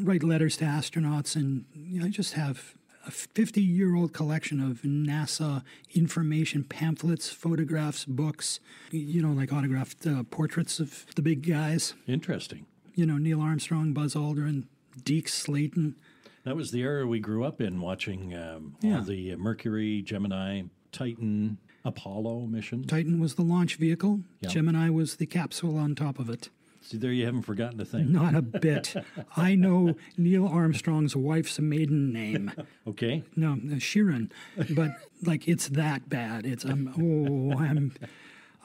write 0.01 0.23
letters 0.23 0.57
to 0.57 0.65
astronauts, 0.65 1.35
and 1.35 1.65
you 1.73 2.01
know, 2.01 2.05
I 2.05 2.09
just 2.09 2.33
have 2.33 2.75
a 3.09 3.11
50 3.11 3.59
year 3.59 3.95
old 3.95 4.13
collection 4.13 4.59
of 4.59 4.83
NASA 4.83 5.63
information 5.95 6.63
pamphlets, 6.63 7.31
photographs, 7.31 8.05
books, 8.05 8.59
you 8.91 9.19
know, 9.19 9.31
like 9.31 9.51
autographed 9.51 10.05
uh, 10.05 10.21
portraits 10.29 10.79
of 10.79 11.07
the 11.15 11.23
big 11.23 11.47
guys. 11.47 11.95
Interesting. 12.05 12.67
You 12.93 13.07
know, 13.07 13.17
Neil 13.17 13.41
Armstrong, 13.41 13.93
Buzz 13.93 14.13
Aldrin, 14.13 14.65
Deke 15.03 15.27
Slayton. 15.27 15.95
That 16.45 16.55
was 16.55 16.69
the 16.69 16.81
era 16.81 17.07
we 17.07 17.19
grew 17.19 17.43
up 17.43 17.59
in, 17.59 17.81
watching 17.81 18.35
um, 18.35 18.75
yeah. 18.81 18.97
all 18.97 19.03
the 19.03 19.33
uh, 19.33 19.37
Mercury, 19.37 20.03
Gemini, 20.03 20.61
Titan, 20.91 21.57
Apollo 21.83 22.41
missions. 22.41 22.85
Titan 22.85 23.19
was 23.19 23.35
the 23.35 23.41
launch 23.41 23.77
vehicle. 23.77 24.19
Yep. 24.41 24.51
Gemini 24.51 24.89
was 24.89 25.15
the 25.15 25.25
capsule 25.25 25.77
on 25.79 25.95
top 25.95 26.19
of 26.19 26.29
it. 26.29 26.49
See, 26.89 26.97
there 26.97 27.11
you 27.11 27.23
haven't 27.27 27.43
forgotten 27.43 27.79
a 27.79 27.85
thing. 27.85 28.11
Not 28.11 28.33
a 28.33 28.41
bit. 28.41 28.95
I 29.37 29.53
know 29.53 29.95
Neil 30.17 30.47
Armstrong's 30.47 31.15
wife's 31.15 31.59
maiden 31.59 32.11
name. 32.11 32.51
okay. 32.87 33.21
No, 33.35 33.51
uh, 33.51 33.75
Shearon. 33.75 34.31
But 34.71 34.93
like, 35.21 35.47
it's 35.47 35.67
that 35.69 36.09
bad. 36.09 36.47
It's 36.47 36.65
um. 36.65 36.91
Oh, 36.97 37.59
I'm. 37.61 37.93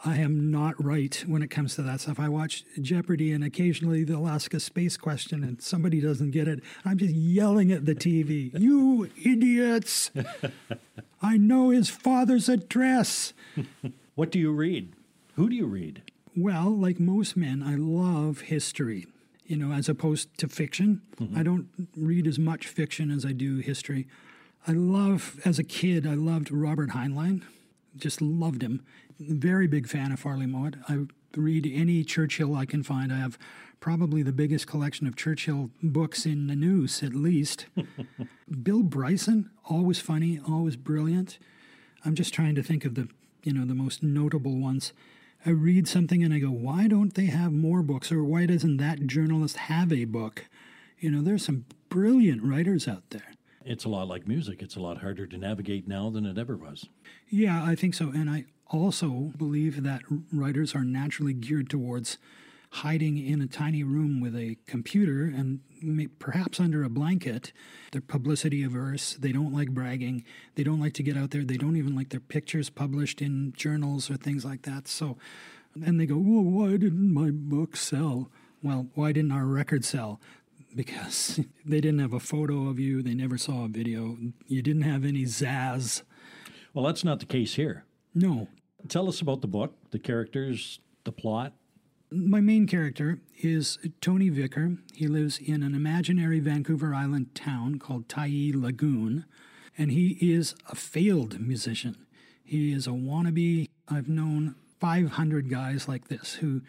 I 0.06 0.16
am 0.16 0.50
not 0.50 0.82
right 0.82 1.22
when 1.26 1.42
it 1.42 1.50
comes 1.50 1.74
to 1.74 1.82
that 1.82 2.00
stuff. 2.00 2.18
I 2.18 2.30
watch 2.30 2.64
Jeopardy 2.80 3.30
and 3.30 3.44
occasionally 3.44 4.04
they'll 4.04 4.28
ask 4.28 4.54
a 4.54 4.60
space 4.60 4.96
question 4.96 5.44
and 5.44 5.60
somebody 5.60 6.00
doesn't 6.00 6.30
get 6.30 6.48
it. 6.48 6.60
I'm 6.84 6.98
just 6.98 7.14
yelling 7.14 7.72
at 7.72 7.86
the 7.86 7.94
TV, 7.94 8.58
You 8.58 9.10
idiots! 9.22 10.10
I 11.22 11.38
know 11.38 11.70
his 11.70 11.88
father's 11.88 12.50
address. 12.50 13.32
what 14.14 14.30
do 14.30 14.38
you 14.38 14.52
read? 14.52 14.92
Who 15.36 15.48
do 15.48 15.56
you 15.56 15.64
read? 15.64 16.02
Well, 16.36 16.70
like 16.70 16.98
most 16.98 17.36
men, 17.36 17.62
I 17.62 17.76
love 17.76 18.40
history, 18.40 19.06
you 19.46 19.56
know, 19.56 19.72
as 19.72 19.88
opposed 19.88 20.36
to 20.38 20.48
fiction. 20.48 21.02
Mm-hmm. 21.20 21.38
I 21.38 21.42
don't 21.42 21.68
read 21.96 22.26
as 22.26 22.38
much 22.38 22.66
fiction 22.66 23.10
as 23.10 23.24
I 23.24 23.32
do 23.32 23.58
history. 23.58 24.06
I 24.66 24.72
love, 24.72 25.40
as 25.44 25.58
a 25.58 25.64
kid, 25.64 26.06
I 26.06 26.14
loved 26.14 26.50
Robert 26.50 26.90
Heinlein, 26.90 27.42
just 27.96 28.20
loved 28.22 28.62
him 28.62 28.82
very 29.18 29.66
big 29.66 29.88
fan 29.88 30.12
of 30.12 30.20
Farley 30.20 30.46
Mowat. 30.46 30.76
I 30.88 31.06
read 31.36 31.70
any 31.72 32.04
Churchill 32.04 32.54
I 32.54 32.66
can 32.66 32.82
find. 32.82 33.12
I 33.12 33.18
have 33.18 33.38
probably 33.80 34.22
the 34.22 34.32
biggest 34.32 34.66
collection 34.66 35.06
of 35.06 35.16
Churchill 35.16 35.70
books 35.82 36.26
in 36.26 36.46
the 36.46 36.56
news, 36.56 37.02
at 37.02 37.14
least. 37.14 37.66
Bill 38.62 38.82
Bryson, 38.82 39.50
always 39.68 40.00
funny, 40.00 40.40
always 40.48 40.76
brilliant. 40.76 41.38
I'm 42.04 42.14
just 42.14 42.34
trying 42.34 42.54
to 42.54 42.62
think 42.62 42.84
of 42.84 42.94
the, 42.94 43.08
you 43.42 43.52
know, 43.52 43.64
the 43.64 43.74
most 43.74 44.02
notable 44.02 44.58
ones. 44.58 44.92
I 45.46 45.50
read 45.50 45.86
something 45.86 46.22
and 46.22 46.32
I 46.32 46.38
go, 46.38 46.50
why 46.50 46.88
don't 46.88 47.14
they 47.14 47.26
have 47.26 47.52
more 47.52 47.82
books? 47.82 48.10
Or 48.10 48.24
why 48.24 48.46
doesn't 48.46 48.78
that 48.78 49.06
journalist 49.06 49.56
have 49.56 49.92
a 49.92 50.06
book? 50.06 50.46
You 50.98 51.10
know, 51.10 51.20
there's 51.20 51.44
some 51.44 51.66
brilliant 51.90 52.42
writers 52.42 52.88
out 52.88 53.10
there. 53.10 53.32
It's 53.64 53.84
a 53.84 53.88
lot 53.88 54.08
like 54.08 54.26
music. 54.26 54.62
It's 54.62 54.76
a 54.76 54.80
lot 54.80 54.98
harder 54.98 55.26
to 55.26 55.36
navigate 55.36 55.86
now 55.86 56.10
than 56.10 56.24
it 56.24 56.38
ever 56.38 56.56
was. 56.56 56.86
Yeah, 57.28 57.62
I 57.64 57.74
think 57.74 57.94
so. 57.94 58.08
And 58.10 58.30
I 58.30 58.46
also 58.68 59.32
believe 59.36 59.82
that 59.82 60.02
writers 60.32 60.74
are 60.74 60.84
naturally 60.84 61.34
geared 61.34 61.68
towards 61.68 62.18
hiding 62.74 63.16
in 63.16 63.40
a 63.40 63.46
tiny 63.46 63.84
room 63.84 64.20
with 64.20 64.34
a 64.34 64.56
computer 64.66 65.24
and 65.24 65.60
perhaps 66.18 66.58
under 66.58 66.82
a 66.82 66.88
blanket. 66.88 67.52
They're 67.92 68.00
publicity 68.00 68.64
averse. 68.64 69.14
They 69.14 69.30
don't 69.30 69.52
like 69.52 69.70
bragging. 69.70 70.24
They 70.56 70.64
don't 70.64 70.80
like 70.80 70.94
to 70.94 71.04
get 71.04 71.16
out 71.16 71.30
there. 71.30 71.44
They 71.44 71.56
don't 71.56 71.76
even 71.76 71.94
like 71.94 72.08
their 72.08 72.18
pictures 72.18 72.70
published 72.70 73.22
in 73.22 73.52
journals 73.56 74.10
or 74.10 74.16
things 74.16 74.44
like 74.44 74.62
that. 74.62 74.88
So 74.88 75.16
And 75.84 76.00
they 76.00 76.06
go, 76.06 76.16
well, 76.16 76.42
why 76.42 76.70
didn't 76.76 77.14
my 77.14 77.30
book 77.30 77.76
sell? 77.76 78.28
Well, 78.60 78.88
why 78.94 79.12
didn't 79.12 79.32
our 79.32 79.46
record 79.46 79.84
sell? 79.84 80.20
Because 80.74 81.38
they 81.64 81.80
didn't 81.80 82.00
have 82.00 82.12
a 82.12 82.20
photo 82.20 82.68
of 82.68 82.80
you, 82.80 83.02
they 83.02 83.14
never 83.14 83.38
saw 83.38 83.64
a 83.64 83.68
video, 83.68 84.16
you 84.48 84.62
didn't 84.62 84.82
have 84.82 85.04
any 85.04 85.24
zazz. 85.24 86.02
Well, 86.72 86.84
that's 86.84 87.04
not 87.04 87.20
the 87.20 87.26
case 87.26 87.54
here. 87.54 87.84
No. 88.14 88.48
Tell 88.88 89.08
us 89.08 89.20
about 89.20 89.42
the 89.42 89.46
book, 89.46 89.74
the 89.92 90.00
characters, 90.00 90.80
the 91.04 91.12
plot. 91.12 91.52
My 92.16 92.40
main 92.40 92.68
character 92.68 93.18
is 93.42 93.76
Tony 94.00 94.28
Vicar. 94.28 94.76
He 94.92 95.08
lives 95.08 95.38
in 95.38 95.64
an 95.64 95.74
imaginary 95.74 96.38
Vancouver 96.38 96.94
Island 96.94 97.34
town 97.34 97.80
called 97.80 98.06
Tyee 98.06 98.54
Lagoon, 98.54 99.24
and 99.76 99.90
he 99.90 100.16
is 100.20 100.54
a 100.70 100.76
failed 100.76 101.40
musician. 101.40 102.06
He 102.44 102.72
is 102.72 102.86
a 102.86 102.90
wannabe. 102.90 103.68
I've 103.88 104.08
known 104.08 104.54
500 104.78 105.50
guys 105.50 105.88
like 105.88 106.06
this 106.06 106.34
who 106.34 106.60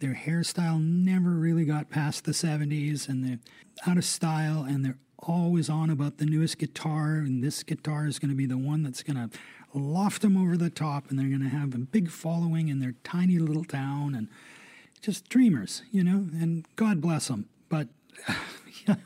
their 0.00 0.14
hairstyle 0.14 0.82
never 0.82 1.30
really 1.30 1.64
got 1.64 1.88
past 1.88 2.24
the 2.24 2.32
70s 2.32 3.08
and 3.08 3.24
they're 3.24 3.40
out 3.86 3.96
of 3.96 4.04
style 4.04 4.62
and 4.62 4.84
they're 4.84 4.98
always 5.20 5.70
on 5.70 5.88
about 5.88 6.18
the 6.18 6.26
newest 6.26 6.58
guitar 6.58 7.14
and 7.14 7.42
this 7.42 7.62
guitar 7.62 8.06
is 8.06 8.18
going 8.18 8.28
to 8.28 8.36
be 8.36 8.46
the 8.46 8.58
one 8.58 8.82
that's 8.82 9.02
going 9.02 9.16
to 9.16 9.30
loft 9.72 10.20
them 10.20 10.36
over 10.36 10.58
the 10.58 10.68
top 10.68 11.08
and 11.08 11.18
they're 11.18 11.28
going 11.28 11.40
to 11.40 11.48
have 11.48 11.74
a 11.74 11.78
big 11.78 12.10
following 12.10 12.68
in 12.68 12.80
their 12.80 12.94
tiny 13.04 13.38
little 13.38 13.64
town 13.64 14.14
and 14.14 14.28
just 15.02 15.28
dreamers, 15.28 15.82
you 15.90 16.02
know, 16.04 16.28
and 16.40 16.64
God 16.76 17.00
bless 17.00 17.28
them. 17.28 17.48
But 17.68 17.88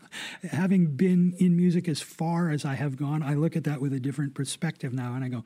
having 0.51 0.95
been 0.95 1.35
in 1.39 1.57
music 1.57 1.89
as 1.89 2.01
far 2.01 2.51
as 2.51 2.65
I 2.65 2.75
have 2.75 2.97
gone, 2.97 3.23
I 3.23 3.35
look 3.35 3.57
at 3.57 3.65
that 3.65 3.81
with 3.81 3.93
a 3.93 3.99
different 3.99 4.35
perspective 4.35 4.93
now 4.93 5.15
and 5.15 5.25
I 5.25 5.29
go, 5.29 5.45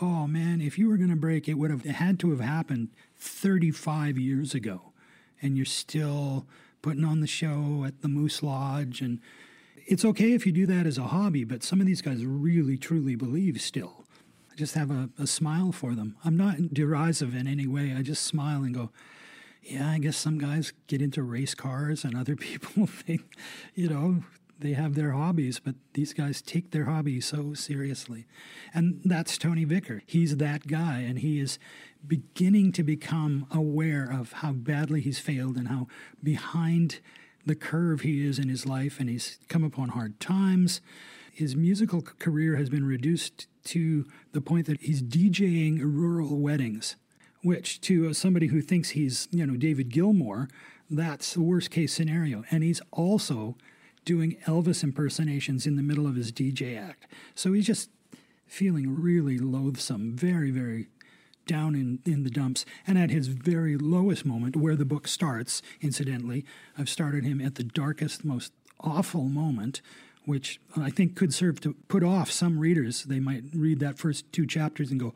oh 0.00 0.26
man, 0.26 0.60
if 0.60 0.78
you 0.78 0.88
were 0.88 0.96
going 0.96 1.10
to 1.10 1.16
break, 1.16 1.48
it 1.48 1.54
would 1.54 1.70
have 1.70 1.84
had 1.84 2.18
to 2.20 2.30
have 2.30 2.40
happened 2.40 2.88
35 3.18 4.16
years 4.16 4.54
ago. 4.54 4.92
And 5.42 5.56
you're 5.56 5.66
still 5.66 6.46
putting 6.82 7.04
on 7.04 7.20
the 7.20 7.26
show 7.26 7.84
at 7.86 8.00
the 8.00 8.08
Moose 8.08 8.42
Lodge. 8.42 9.00
And 9.00 9.20
it's 9.86 10.04
okay 10.04 10.32
if 10.32 10.46
you 10.46 10.52
do 10.52 10.66
that 10.66 10.86
as 10.86 10.98
a 10.98 11.04
hobby, 11.04 11.44
but 11.44 11.62
some 11.62 11.80
of 11.80 11.86
these 11.86 12.00
guys 12.00 12.24
really, 12.24 12.78
truly 12.78 13.16
believe 13.16 13.60
still. 13.60 14.04
I 14.52 14.54
just 14.54 14.74
have 14.74 14.90
a, 14.90 15.10
a 15.18 15.26
smile 15.26 15.72
for 15.72 15.94
them. 15.94 16.16
I'm 16.24 16.36
not 16.36 16.72
derisive 16.72 17.34
in 17.34 17.46
any 17.46 17.66
way. 17.66 17.94
I 17.96 18.02
just 18.02 18.24
smile 18.24 18.62
and 18.62 18.74
go, 18.74 18.90
yeah, 19.62 19.90
I 19.90 19.98
guess 19.98 20.16
some 20.16 20.38
guys 20.38 20.72
get 20.86 21.02
into 21.02 21.22
race 21.22 21.54
cars 21.54 22.04
and 22.04 22.16
other 22.16 22.36
people, 22.36 22.88
they, 23.06 23.20
you 23.74 23.88
know, 23.88 24.24
they 24.60 24.72
have 24.74 24.94
their 24.94 25.12
hobbies, 25.12 25.58
but 25.58 25.74
these 25.94 26.12
guys 26.12 26.42
take 26.42 26.70
their 26.70 26.84
hobby 26.84 27.20
so 27.20 27.54
seriously. 27.54 28.26
And 28.74 29.00
that's 29.04 29.38
Tony 29.38 29.64
Vicar. 29.64 30.02
He's 30.06 30.36
that 30.36 30.66
guy, 30.66 31.00
and 31.00 31.18
he 31.18 31.40
is 31.40 31.58
beginning 32.06 32.72
to 32.72 32.82
become 32.82 33.46
aware 33.50 34.10
of 34.10 34.32
how 34.32 34.52
badly 34.52 35.00
he's 35.00 35.18
failed 35.18 35.56
and 35.56 35.68
how 35.68 35.86
behind 36.22 37.00
the 37.46 37.54
curve 37.54 38.02
he 38.02 38.26
is 38.26 38.38
in 38.38 38.48
his 38.48 38.66
life, 38.66 39.00
and 39.00 39.08
he's 39.08 39.38
come 39.48 39.64
upon 39.64 39.90
hard 39.90 40.20
times. 40.20 40.80
His 41.32 41.56
musical 41.56 42.02
career 42.02 42.56
has 42.56 42.68
been 42.68 42.84
reduced 42.84 43.46
to 43.64 44.06
the 44.32 44.40
point 44.42 44.66
that 44.66 44.80
he's 44.82 45.02
DJing 45.02 45.80
rural 45.80 46.38
weddings, 46.38 46.96
which 47.42 47.80
to 47.82 48.08
uh, 48.08 48.12
somebody 48.12 48.48
who 48.48 48.60
thinks 48.60 48.90
he's, 48.90 49.28
you 49.30 49.46
know, 49.46 49.56
David 49.56 49.90
Gilmour, 49.90 50.48
that's 50.90 51.34
the 51.34 51.42
worst 51.42 51.70
case 51.70 51.92
scenario. 51.92 52.44
And 52.50 52.62
he's 52.62 52.80
also 52.90 53.56
doing 54.04 54.36
Elvis 54.46 54.82
impersonations 54.82 55.66
in 55.66 55.76
the 55.76 55.82
middle 55.82 56.06
of 56.06 56.16
his 56.16 56.32
DJ 56.32 56.80
act. 56.80 57.06
So 57.34 57.52
he's 57.52 57.66
just 57.66 57.90
feeling 58.46 59.00
really 59.00 59.38
loathsome, 59.38 60.16
very, 60.16 60.50
very 60.50 60.88
down 61.46 61.74
in, 61.74 62.00
in 62.04 62.24
the 62.24 62.30
dumps. 62.30 62.64
And 62.86 62.98
at 62.98 63.10
his 63.10 63.28
very 63.28 63.76
lowest 63.76 64.24
moment, 64.24 64.56
where 64.56 64.76
the 64.76 64.84
book 64.84 65.06
starts, 65.08 65.62
incidentally, 65.80 66.44
I've 66.76 66.88
started 66.88 67.24
him 67.24 67.40
at 67.40 67.54
the 67.54 67.64
darkest, 67.64 68.24
most 68.24 68.52
awful 68.80 69.24
moment, 69.24 69.80
which 70.24 70.60
I 70.76 70.90
think 70.90 71.16
could 71.16 71.32
serve 71.32 71.60
to 71.62 71.74
put 71.88 72.02
off 72.02 72.30
some 72.30 72.58
readers. 72.58 73.04
They 73.04 73.20
might 73.20 73.44
read 73.54 73.80
that 73.80 73.98
first 73.98 74.30
two 74.32 74.46
chapters 74.46 74.90
and 74.90 75.00
go, 75.00 75.14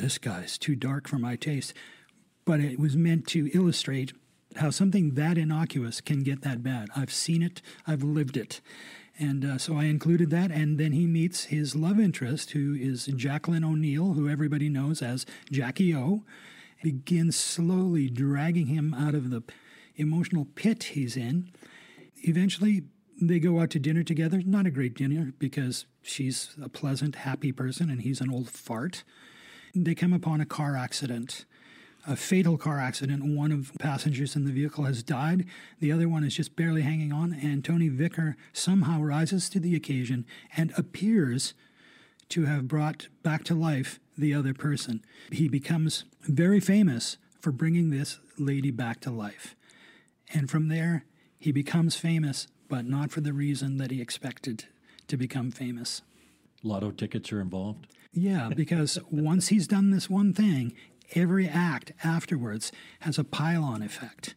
this 0.00 0.18
guy's 0.18 0.58
too 0.58 0.74
dark 0.74 1.06
for 1.06 1.18
my 1.18 1.36
taste. 1.36 1.74
But 2.44 2.60
it 2.60 2.80
was 2.80 2.96
meant 2.96 3.26
to 3.28 3.50
illustrate 3.54 4.12
how 4.56 4.70
something 4.70 5.14
that 5.14 5.38
innocuous 5.38 6.00
can 6.00 6.22
get 6.22 6.42
that 6.42 6.62
bad. 6.62 6.88
I've 6.96 7.12
seen 7.12 7.42
it, 7.42 7.62
I've 7.86 8.02
lived 8.02 8.36
it. 8.36 8.60
And 9.18 9.44
uh, 9.44 9.58
so 9.58 9.76
I 9.76 9.84
included 9.84 10.30
that. 10.30 10.50
And 10.50 10.78
then 10.78 10.92
he 10.92 11.06
meets 11.06 11.44
his 11.44 11.76
love 11.76 12.00
interest, 12.00 12.52
who 12.52 12.74
is 12.74 13.06
Jacqueline 13.06 13.64
O'Neill, 13.64 14.14
who 14.14 14.28
everybody 14.28 14.70
knows 14.70 15.02
as 15.02 15.26
Jackie 15.52 15.94
O, 15.94 16.24
begins 16.82 17.36
slowly 17.36 18.08
dragging 18.08 18.66
him 18.66 18.94
out 18.94 19.14
of 19.14 19.30
the 19.30 19.42
emotional 19.96 20.46
pit 20.54 20.84
he's 20.84 21.16
in. 21.16 21.50
Eventually, 22.22 22.84
they 23.20 23.38
go 23.38 23.60
out 23.60 23.68
to 23.70 23.78
dinner 23.78 24.02
together. 24.02 24.42
Not 24.44 24.66
a 24.66 24.70
great 24.70 24.94
dinner 24.94 25.32
because 25.38 25.84
she's 26.00 26.56
a 26.60 26.70
pleasant, 26.70 27.16
happy 27.16 27.52
person 27.52 27.90
and 27.90 28.00
he's 28.00 28.22
an 28.22 28.32
old 28.32 28.48
fart. 28.48 29.04
They 29.74 29.94
come 29.94 30.12
upon 30.12 30.40
a 30.40 30.46
car 30.46 30.76
accident 30.76 31.44
a 32.06 32.16
fatal 32.16 32.56
car 32.56 32.80
accident. 32.80 33.24
One 33.24 33.52
of 33.52 33.72
passengers 33.78 34.36
in 34.36 34.44
the 34.44 34.52
vehicle 34.52 34.84
has 34.84 35.02
died. 35.02 35.46
The 35.80 35.92
other 35.92 36.08
one 36.08 36.24
is 36.24 36.34
just 36.34 36.56
barely 36.56 36.82
hanging 36.82 37.12
on. 37.12 37.34
And 37.34 37.64
Tony 37.64 37.88
Vicar 37.88 38.36
somehow 38.52 39.02
rises 39.02 39.48
to 39.50 39.60
the 39.60 39.74
occasion 39.74 40.24
and 40.56 40.72
appears 40.76 41.54
to 42.30 42.46
have 42.46 42.68
brought 42.68 43.08
back 43.22 43.44
to 43.44 43.54
life 43.54 44.00
the 44.16 44.34
other 44.34 44.54
person. 44.54 45.04
He 45.30 45.48
becomes 45.48 46.04
very 46.22 46.60
famous 46.60 47.16
for 47.40 47.52
bringing 47.52 47.90
this 47.90 48.18
lady 48.38 48.70
back 48.70 49.00
to 49.00 49.10
life. 49.10 49.56
And 50.32 50.48
from 50.48 50.68
there, 50.68 51.04
he 51.38 51.52
becomes 51.52 51.96
famous, 51.96 52.46
but 52.68 52.84
not 52.84 53.10
for 53.10 53.20
the 53.20 53.32
reason 53.32 53.78
that 53.78 53.90
he 53.90 54.00
expected 54.00 54.64
to 55.08 55.16
become 55.16 55.50
famous. 55.50 56.02
Lotto 56.62 56.90
tickets 56.90 57.32
are 57.32 57.40
involved? 57.40 57.86
Yeah, 58.12 58.50
because 58.54 58.98
once 59.10 59.48
he's 59.48 59.66
done 59.66 59.90
this 59.90 60.10
one 60.10 60.32
thing, 60.32 60.74
every 61.14 61.48
act 61.48 61.92
afterwards 62.04 62.72
has 63.00 63.18
a 63.18 63.24
pile-on 63.24 63.82
effect. 63.82 64.34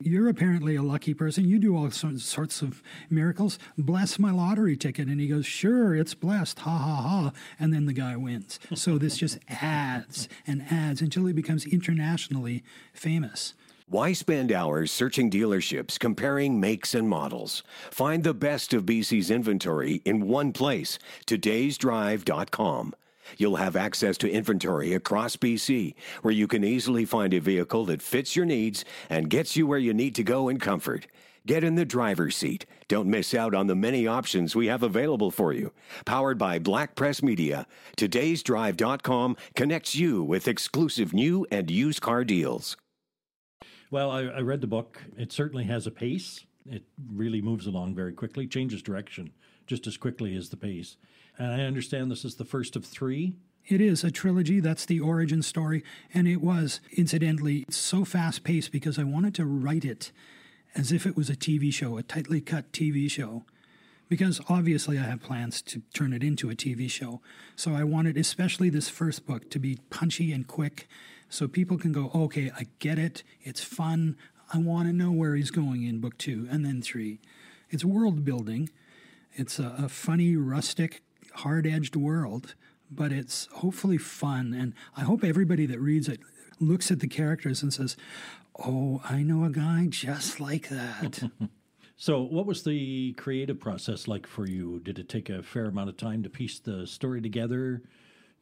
You're 0.00 0.28
apparently 0.28 0.74
a 0.74 0.82
lucky 0.82 1.14
person. 1.14 1.48
You 1.48 1.58
do 1.58 1.76
all 1.76 1.90
sorts 1.90 2.62
of 2.62 2.82
miracles. 3.08 3.58
Bless 3.78 4.18
my 4.18 4.32
lottery 4.32 4.76
ticket. 4.76 5.06
And 5.08 5.20
he 5.20 5.28
goes, 5.28 5.46
Sure, 5.46 5.94
it's 5.94 6.14
blessed. 6.14 6.58
Ha 6.60 6.70
ha 6.70 6.96
ha. 6.96 7.32
And 7.60 7.72
then 7.72 7.86
the 7.86 7.92
guy 7.92 8.16
wins. 8.16 8.58
So 8.74 8.98
this 8.98 9.16
just 9.16 9.38
adds 9.48 10.28
and 10.46 10.66
adds 10.70 11.00
until 11.00 11.26
he 11.26 11.32
becomes 11.32 11.64
internationally 11.64 12.64
famous. 12.92 13.54
Why 13.86 14.14
spend 14.14 14.50
hours 14.50 14.90
searching 14.90 15.30
dealerships, 15.30 15.98
comparing 15.98 16.58
makes 16.58 16.94
and 16.94 17.06
models? 17.06 17.62
Find 17.90 18.24
the 18.24 18.32
best 18.32 18.72
of 18.72 18.86
BC's 18.86 19.30
inventory 19.30 20.00
in 20.06 20.26
one 20.26 20.52
place, 20.52 20.98
todaysdrive.com. 21.26 22.94
You'll 23.36 23.56
have 23.56 23.76
access 23.76 24.16
to 24.18 24.30
inventory 24.30 24.94
across 24.94 25.36
BC, 25.36 25.94
where 26.22 26.32
you 26.32 26.46
can 26.46 26.64
easily 26.64 27.04
find 27.04 27.34
a 27.34 27.40
vehicle 27.40 27.84
that 27.84 28.00
fits 28.00 28.34
your 28.34 28.46
needs 28.46 28.86
and 29.10 29.28
gets 29.28 29.54
you 29.54 29.66
where 29.66 29.78
you 29.78 29.92
need 29.92 30.14
to 30.14 30.22
go 30.22 30.48
in 30.48 30.58
comfort. 30.58 31.06
Get 31.46 31.62
in 31.62 31.74
the 31.74 31.84
driver's 31.84 32.36
seat. 32.36 32.64
Don't 32.88 33.06
miss 33.06 33.34
out 33.34 33.54
on 33.54 33.66
the 33.66 33.74
many 33.74 34.06
options 34.06 34.56
we 34.56 34.66
have 34.68 34.82
available 34.82 35.30
for 35.30 35.52
you. 35.52 35.72
Powered 36.06 36.38
by 36.38 36.58
Black 36.58 36.94
Press 36.94 37.22
Media, 37.22 37.66
todaysdrive.com 37.98 39.36
connects 39.54 39.94
you 39.94 40.22
with 40.22 40.48
exclusive 40.48 41.12
new 41.12 41.46
and 41.50 41.70
used 41.70 42.00
car 42.00 42.24
deals. 42.24 42.78
Well, 43.94 44.10
I, 44.10 44.22
I 44.22 44.40
read 44.40 44.60
the 44.60 44.66
book. 44.66 45.00
It 45.16 45.30
certainly 45.30 45.66
has 45.66 45.86
a 45.86 45.90
pace. 45.92 46.44
It 46.68 46.82
really 47.12 47.40
moves 47.40 47.64
along 47.68 47.94
very 47.94 48.12
quickly, 48.12 48.48
changes 48.48 48.82
direction 48.82 49.30
just 49.68 49.86
as 49.86 49.96
quickly 49.96 50.34
as 50.34 50.48
the 50.48 50.56
pace. 50.56 50.96
And 51.38 51.52
I 51.52 51.60
understand 51.60 52.10
this 52.10 52.24
is 52.24 52.34
the 52.34 52.44
first 52.44 52.74
of 52.74 52.84
three. 52.84 53.36
It 53.68 53.80
is 53.80 54.02
a 54.02 54.10
trilogy. 54.10 54.58
That's 54.58 54.84
the 54.84 54.98
origin 54.98 55.42
story. 55.42 55.84
And 56.12 56.26
it 56.26 56.40
was, 56.40 56.80
incidentally, 56.96 57.66
so 57.70 58.04
fast 58.04 58.42
paced 58.42 58.72
because 58.72 58.98
I 58.98 59.04
wanted 59.04 59.32
to 59.36 59.44
write 59.44 59.84
it 59.84 60.10
as 60.74 60.90
if 60.90 61.06
it 61.06 61.16
was 61.16 61.30
a 61.30 61.36
TV 61.36 61.72
show, 61.72 61.96
a 61.96 62.02
tightly 62.02 62.40
cut 62.40 62.72
TV 62.72 63.08
show. 63.08 63.44
Because 64.08 64.40
obviously, 64.48 64.98
I 64.98 65.02
have 65.02 65.22
plans 65.22 65.62
to 65.62 65.82
turn 65.94 66.12
it 66.12 66.24
into 66.24 66.50
a 66.50 66.56
TV 66.56 66.90
show. 66.90 67.20
So 67.54 67.76
I 67.76 67.84
wanted, 67.84 68.16
especially 68.16 68.70
this 68.70 68.88
first 68.88 69.24
book, 69.24 69.50
to 69.50 69.60
be 69.60 69.78
punchy 69.88 70.32
and 70.32 70.48
quick 70.48 70.88
so 71.34 71.48
people 71.48 71.78
can 71.78 71.90
go, 71.90 72.12
okay, 72.14 72.52
I 72.56 72.68
get 72.78 72.96
it. 72.96 73.24
It's 73.42 73.60
fun. 73.60 74.16
I 74.52 74.58
want 74.58 74.86
to 74.86 74.92
know 74.92 75.10
where 75.10 75.34
he's 75.34 75.50
going 75.50 75.82
in 75.82 75.98
book 75.98 76.16
two 76.16 76.46
and 76.48 76.64
then 76.64 76.80
three. 76.80 77.18
It's 77.70 77.84
world 77.84 78.24
building. 78.24 78.70
It's 79.32 79.58
a, 79.58 79.74
a 79.76 79.88
funny, 79.88 80.36
rustic 80.36 81.02
hard 81.32 81.66
edged 81.66 81.96
world, 81.96 82.54
but 82.88 83.10
it's 83.10 83.46
hopefully 83.46 83.98
fun. 83.98 84.54
And 84.54 84.74
I 84.96 85.00
hope 85.00 85.24
everybody 85.24 85.66
that 85.66 85.80
reads 85.80 86.08
it 86.08 86.20
looks 86.60 86.92
at 86.92 87.00
the 87.00 87.08
characters 87.08 87.64
and 87.64 87.74
says, 87.74 87.96
Oh, 88.56 89.02
I 89.02 89.24
know 89.24 89.44
a 89.44 89.50
guy 89.50 89.88
just 89.90 90.38
like 90.38 90.68
that. 90.68 91.28
so, 91.96 92.22
what 92.22 92.46
was 92.46 92.62
the 92.62 93.12
creative 93.14 93.58
process 93.58 94.06
like 94.06 94.28
for 94.28 94.46
you? 94.46 94.78
Did 94.78 95.00
it 95.00 95.08
take 95.08 95.28
a 95.28 95.42
fair 95.42 95.64
amount 95.64 95.88
of 95.88 95.96
time 95.96 96.22
to 96.22 96.30
piece 96.30 96.60
the 96.60 96.86
story 96.86 97.20
together? 97.20 97.82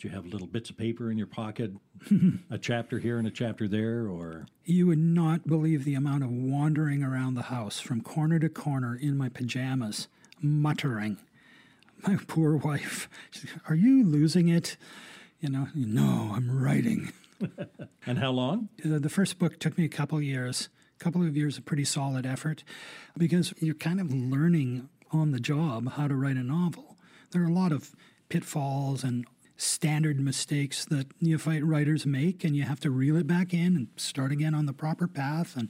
Do 0.03 0.09
you 0.09 0.15
have 0.17 0.27
little 0.27 0.49
bits 0.49 0.69
of 0.69 0.77
paper 0.77 1.13
in 1.13 1.17
your 1.17 1.29
pocket, 1.29 1.71
a 2.51 2.59
chapter 2.59 2.99
here 2.99 3.19
and 3.19 3.29
a 3.29 3.31
chapter 3.31 3.69
there, 3.69 4.09
or? 4.09 4.47
You 4.65 4.89
would 4.89 4.99
not 4.99 5.47
believe 5.47 5.85
the 5.85 5.95
amount 5.95 6.25
of 6.25 6.31
wandering 6.33 7.05
around 7.05 7.35
the 7.35 7.43
house 7.43 7.79
from 7.79 8.01
corner 8.01 8.41
to 8.41 8.49
corner 8.49 8.99
in 9.01 9.17
my 9.17 9.29
pajamas, 9.29 10.09
muttering. 10.41 11.19
My 12.05 12.17
poor 12.27 12.57
wife, 12.57 13.09
are 13.69 13.77
you 13.77 14.03
losing 14.03 14.49
it? 14.49 14.77
You 15.39 15.51
know, 15.51 15.69
no, 15.73 16.33
I'm 16.35 16.51
writing. 16.51 17.13
and 18.05 18.19
how 18.19 18.33
long? 18.33 18.71
The 18.85 19.09
first 19.09 19.39
book 19.39 19.61
took 19.61 19.79
me 19.79 19.85
a 19.85 19.89
couple 19.89 20.19
of 20.19 20.25
years, 20.25 20.69
a 21.01 21.05
couple 21.05 21.25
of 21.25 21.37
years 21.37 21.59
of 21.59 21.65
pretty 21.65 21.85
solid 21.85 22.27
effort, 22.27 22.65
because 23.17 23.55
you're 23.61 23.77
kind 23.77 24.01
of 24.01 24.13
learning 24.13 24.89
on 25.13 25.31
the 25.31 25.39
job 25.39 25.93
how 25.93 26.09
to 26.09 26.17
write 26.17 26.39
a 26.39 26.43
novel. 26.43 26.97
There 27.31 27.43
are 27.43 27.49
a 27.49 27.53
lot 27.53 27.71
of 27.71 27.95
pitfalls 28.29 29.05
and 29.05 29.27
standard 29.63 30.21
mistakes 30.21 30.85
that 30.87 31.07
neophyte 31.21 31.65
writers 31.65 32.05
make, 32.05 32.43
and 32.43 32.57
you 32.57 32.65
have 32.65 32.81
to 32.81 32.91
reel 32.91 33.17
it 33.17 33.27
back 33.27 33.55
in 33.55 33.77
and 33.77 33.89
start 33.97 34.33
again 34.33 34.55
on 34.55 34.67
the 34.67 34.73
proper 34.73 35.07
path. 35.07 35.57
And 35.57 35.69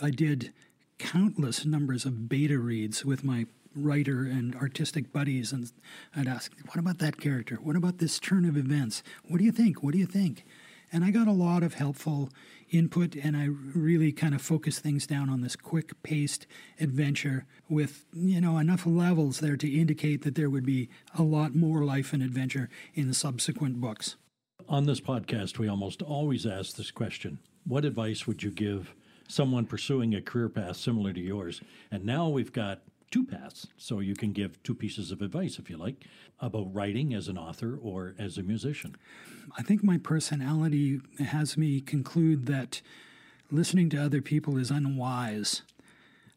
I 0.00 0.10
did 0.10 0.52
countless 0.98 1.64
numbers 1.64 2.06
of 2.06 2.28
beta 2.28 2.58
reads 2.58 3.04
with 3.04 3.22
my 3.22 3.46
writer 3.76 4.22
and 4.22 4.54
artistic 4.54 5.12
buddies, 5.12 5.52
and 5.52 5.70
I'd 6.16 6.28
ask, 6.28 6.52
What 6.68 6.78
about 6.78 6.98
that 6.98 7.20
character? 7.20 7.56
What 7.56 7.76
about 7.76 7.98
this 7.98 8.18
turn 8.18 8.44
of 8.44 8.56
events? 8.56 9.02
What 9.28 9.38
do 9.38 9.44
you 9.44 9.52
think? 9.52 9.82
What 9.82 9.92
do 9.92 9.98
you 9.98 10.06
think? 10.06 10.44
And 10.90 11.04
I 11.04 11.10
got 11.10 11.28
a 11.28 11.32
lot 11.32 11.62
of 11.62 11.74
helpful 11.74 12.30
input, 12.74 13.14
and 13.14 13.36
I 13.36 13.46
really 13.46 14.12
kind 14.12 14.34
of 14.34 14.42
focus 14.42 14.78
things 14.78 15.06
down 15.06 15.30
on 15.30 15.40
this 15.40 15.56
quick 15.56 16.02
paced 16.02 16.46
adventure 16.80 17.46
with, 17.68 18.04
you 18.12 18.40
know, 18.40 18.58
enough 18.58 18.84
levels 18.86 19.40
there 19.40 19.56
to 19.56 19.68
indicate 19.68 20.22
that 20.22 20.34
there 20.34 20.50
would 20.50 20.66
be 20.66 20.88
a 21.16 21.22
lot 21.22 21.54
more 21.54 21.84
life 21.84 22.12
and 22.12 22.22
adventure 22.22 22.68
in 22.94 23.08
the 23.08 23.14
subsequent 23.14 23.80
books. 23.80 24.16
On 24.68 24.86
this 24.86 25.00
podcast, 25.00 25.58
we 25.58 25.68
almost 25.68 26.02
always 26.02 26.46
ask 26.46 26.76
this 26.76 26.90
question 26.90 27.38
What 27.64 27.84
advice 27.84 28.26
would 28.26 28.42
you 28.42 28.50
give 28.50 28.94
someone 29.28 29.66
pursuing 29.66 30.14
a 30.14 30.22
career 30.22 30.48
path 30.48 30.76
similar 30.76 31.12
to 31.12 31.20
yours? 31.20 31.60
And 31.90 32.04
now 32.04 32.28
we've 32.28 32.52
got 32.52 32.80
two 33.10 33.24
paths, 33.24 33.66
so 33.76 34.00
you 34.00 34.14
can 34.14 34.32
give 34.32 34.62
two 34.62 34.74
pieces 34.74 35.10
of 35.10 35.22
advice, 35.22 35.58
if 35.58 35.70
you 35.70 35.76
like, 35.76 36.04
about 36.40 36.74
writing 36.74 37.14
as 37.14 37.28
an 37.28 37.38
author 37.38 37.78
or 37.80 38.14
as 38.18 38.36
a 38.36 38.42
musician. 38.42 38.96
I 39.56 39.62
think 39.62 39.82
my 39.82 39.98
personality 39.98 41.00
has 41.18 41.56
me 41.56 41.80
conclude 41.80 42.46
that 42.46 42.80
listening 43.50 43.88
to 43.90 44.02
other 44.02 44.20
people 44.20 44.56
is 44.56 44.70
unwise. 44.70 45.62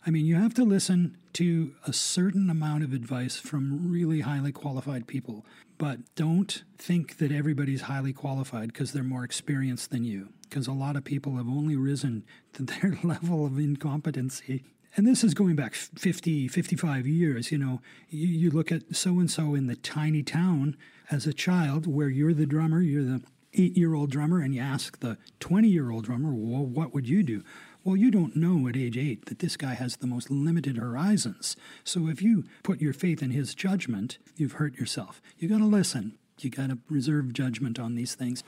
I 0.05 0.09
mean, 0.09 0.25
you 0.25 0.35
have 0.35 0.53
to 0.55 0.63
listen 0.63 1.17
to 1.33 1.73
a 1.85 1.93
certain 1.93 2.49
amount 2.49 2.83
of 2.83 2.93
advice 2.93 3.37
from 3.37 3.91
really 3.91 4.21
highly 4.21 4.51
qualified 4.51 5.07
people, 5.07 5.45
but 5.77 5.99
don't 6.15 6.63
think 6.77 7.17
that 7.17 7.31
everybody's 7.31 7.81
highly 7.81 8.13
qualified 8.13 8.71
because 8.71 8.93
they're 8.93 9.03
more 9.03 9.23
experienced 9.23 9.91
than 9.91 10.03
you, 10.03 10.29
because 10.43 10.67
a 10.67 10.73
lot 10.73 10.95
of 10.95 11.03
people 11.03 11.35
have 11.35 11.47
only 11.47 11.75
risen 11.75 12.23
to 12.53 12.63
their 12.63 12.97
level 13.03 13.45
of 13.45 13.57
incompetency 13.57 14.63
and 14.97 15.07
this 15.07 15.23
is 15.23 15.35
going 15.35 15.55
back 15.55 15.75
50, 15.75 16.47
55 16.47 17.05
years. 17.05 17.51
You 17.51 17.59
know, 17.59 17.81
you, 18.09 18.27
you 18.27 18.49
look 18.49 18.71
at 18.71 18.95
so 18.95 19.11
and 19.19 19.29
so 19.29 19.53
in 19.53 19.67
the 19.67 19.75
tiny 19.75 20.23
town 20.23 20.75
as 21.11 21.27
a 21.27 21.33
child 21.33 21.85
where 21.85 22.09
you're 22.09 22.33
the 22.33 22.47
drummer, 22.47 22.81
you're 22.81 23.03
the 23.03 23.21
eight 23.53 23.77
year 23.77 23.93
old 23.93 24.09
drummer, 24.09 24.41
and 24.41 24.55
you 24.55 24.61
ask 24.61 24.99
the 24.99 25.17
20 25.39 25.67
year 25.67 25.91
old 25.91 26.05
drummer, 26.05 26.33
well, 26.33 26.65
what 26.65 26.93
would 26.95 27.07
you 27.07 27.21
do? 27.21 27.43
Well, 27.83 27.95
you 27.95 28.09
don't 28.09 28.35
know 28.35 28.67
at 28.67 28.75
age 28.75 28.97
eight 28.97 29.27
that 29.27 29.39
this 29.39 29.55
guy 29.55 29.75
has 29.75 29.97
the 29.97 30.07
most 30.07 30.31
limited 30.31 30.77
horizons. 30.77 31.55
So 31.83 32.07
if 32.09 32.21
you 32.21 32.45
put 32.63 32.81
your 32.81 32.91
faith 32.91 33.21
in 33.21 33.31
his 33.31 33.55
judgment, 33.55 34.17
you've 34.35 34.53
hurt 34.53 34.75
yourself. 34.75 35.21
You 35.37 35.47
got 35.47 35.59
to 35.59 35.65
listen. 35.65 36.17
You 36.39 36.49
got 36.49 36.69
to 36.69 36.79
reserve 36.89 37.33
judgment 37.33 37.79
on 37.79 37.95
these 37.95 38.15
things. 38.15 38.43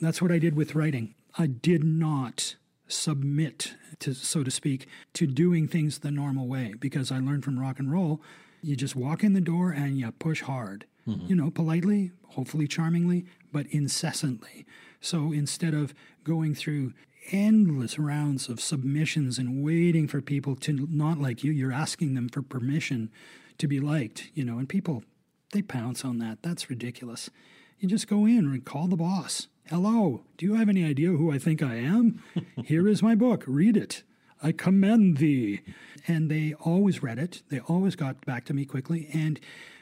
That's 0.00 0.20
what 0.20 0.30
I 0.30 0.38
did 0.38 0.54
with 0.54 0.74
writing. 0.74 1.14
I 1.36 1.46
did 1.46 1.82
not 1.82 2.56
submit 2.86 3.74
to 4.00 4.14
so 4.14 4.42
to 4.42 4.50
speak 4.50 4.86
to 5.14 5.26
doing 5.26 5.66
things 5.68 5.98
the 5.98 6.10
normal 6.10 6.46
way. 6.46 6.74
Because 6.78 7.10
I 7.10 7.18
learned 7.18 7.44
from 7.44 7.58
rock 7.58 7.78
and 7.78 7.90
roll 7.90 8.20
you 8.62 8.76
just 8.76 8.96
walk 8.96 9.22
in 9.22 9.34
the 9.34 9.40
door 9.40 9.70
and 9.70 9.98
you 9.98 10.10
push 10.12 10.42
hard. 10.42 10.86
Mm-hmm. 11.06 11.26
you 11.26 11.36
know 11.36 11.50
politely 11.50 12.12
hopefully 12.28 12.66
charmingly 12.66 13.26
but 13.52 13.66
incessantly. 13.66 14.64
So 15.00 15.32
instead 15.32 15.74
of 15.74 15.94
going 16.24 16.54
through 16.54 16.94
endless 17.30 17.98
rounds 17.98 18.48
of 18.48 18.58
submissions 18.58 19.38
and 19.38 19.62
waiting 19.62 20.08
for 20.08 20.22
people 20.22 20.56
to 20.56 20.88
not 20.90 21.18
like 21.18 21.44
you 21.44 21.52
you're 21.52 21.72
asking 21.72 22.14
them 22.14 22.28
for 22.30 22.40
permission 22.40 23.10
to 23.58 23.68
be 23.68 23.80
liked 23.80 24.30
you 24.34 24.44
know 24.44 24.58
and 24.58 24.68
people 24.68 25.04
they 25.52 25.62
pounce 25.62 26.04
on 26.04 26.18
that. 26.18 26.38
That's 26.42 26.70
ridiculous 26.70 27.30
you 27.78 27.88
just 27.88 28.08
go 28.08 28.26
in 28.26 28.38
and 28.38 28.64
call 28.64 28.88
the 28.88 28.96
boss 28.96 29.48
Hello, 29.70 30.20
do 30.36 30.44
you 30.44 30.56
have 30.56 30.68
any 30.68 30.84
idea 30.84 31.08
who 31.08 31.32
I 31.32 31.38
think 31.38 31.62
I 31.62 31.76
am? 31.76 32.22
Here 32.66 32.86
is 32.86 33.02
my 33.02 33.14
book, 33.14 33.44
read 33.46 33.78
it. 33.78 34.02
I 34.42 34.52
commend 34.52 35.16
thee. 35.16 35.62
And 36.06 36.30
they 36.30 36.52
always 36.60 37.02
read 37.02 37.18
it. 37.18 37.42
They 37.48 37.60
always 37.60 37.96
got 37.96 38.26
back 38.26 38.44
to 38.44 38.54
me 38.54 38.66
quickly. 38.66 39.08
And, 39.14 39.40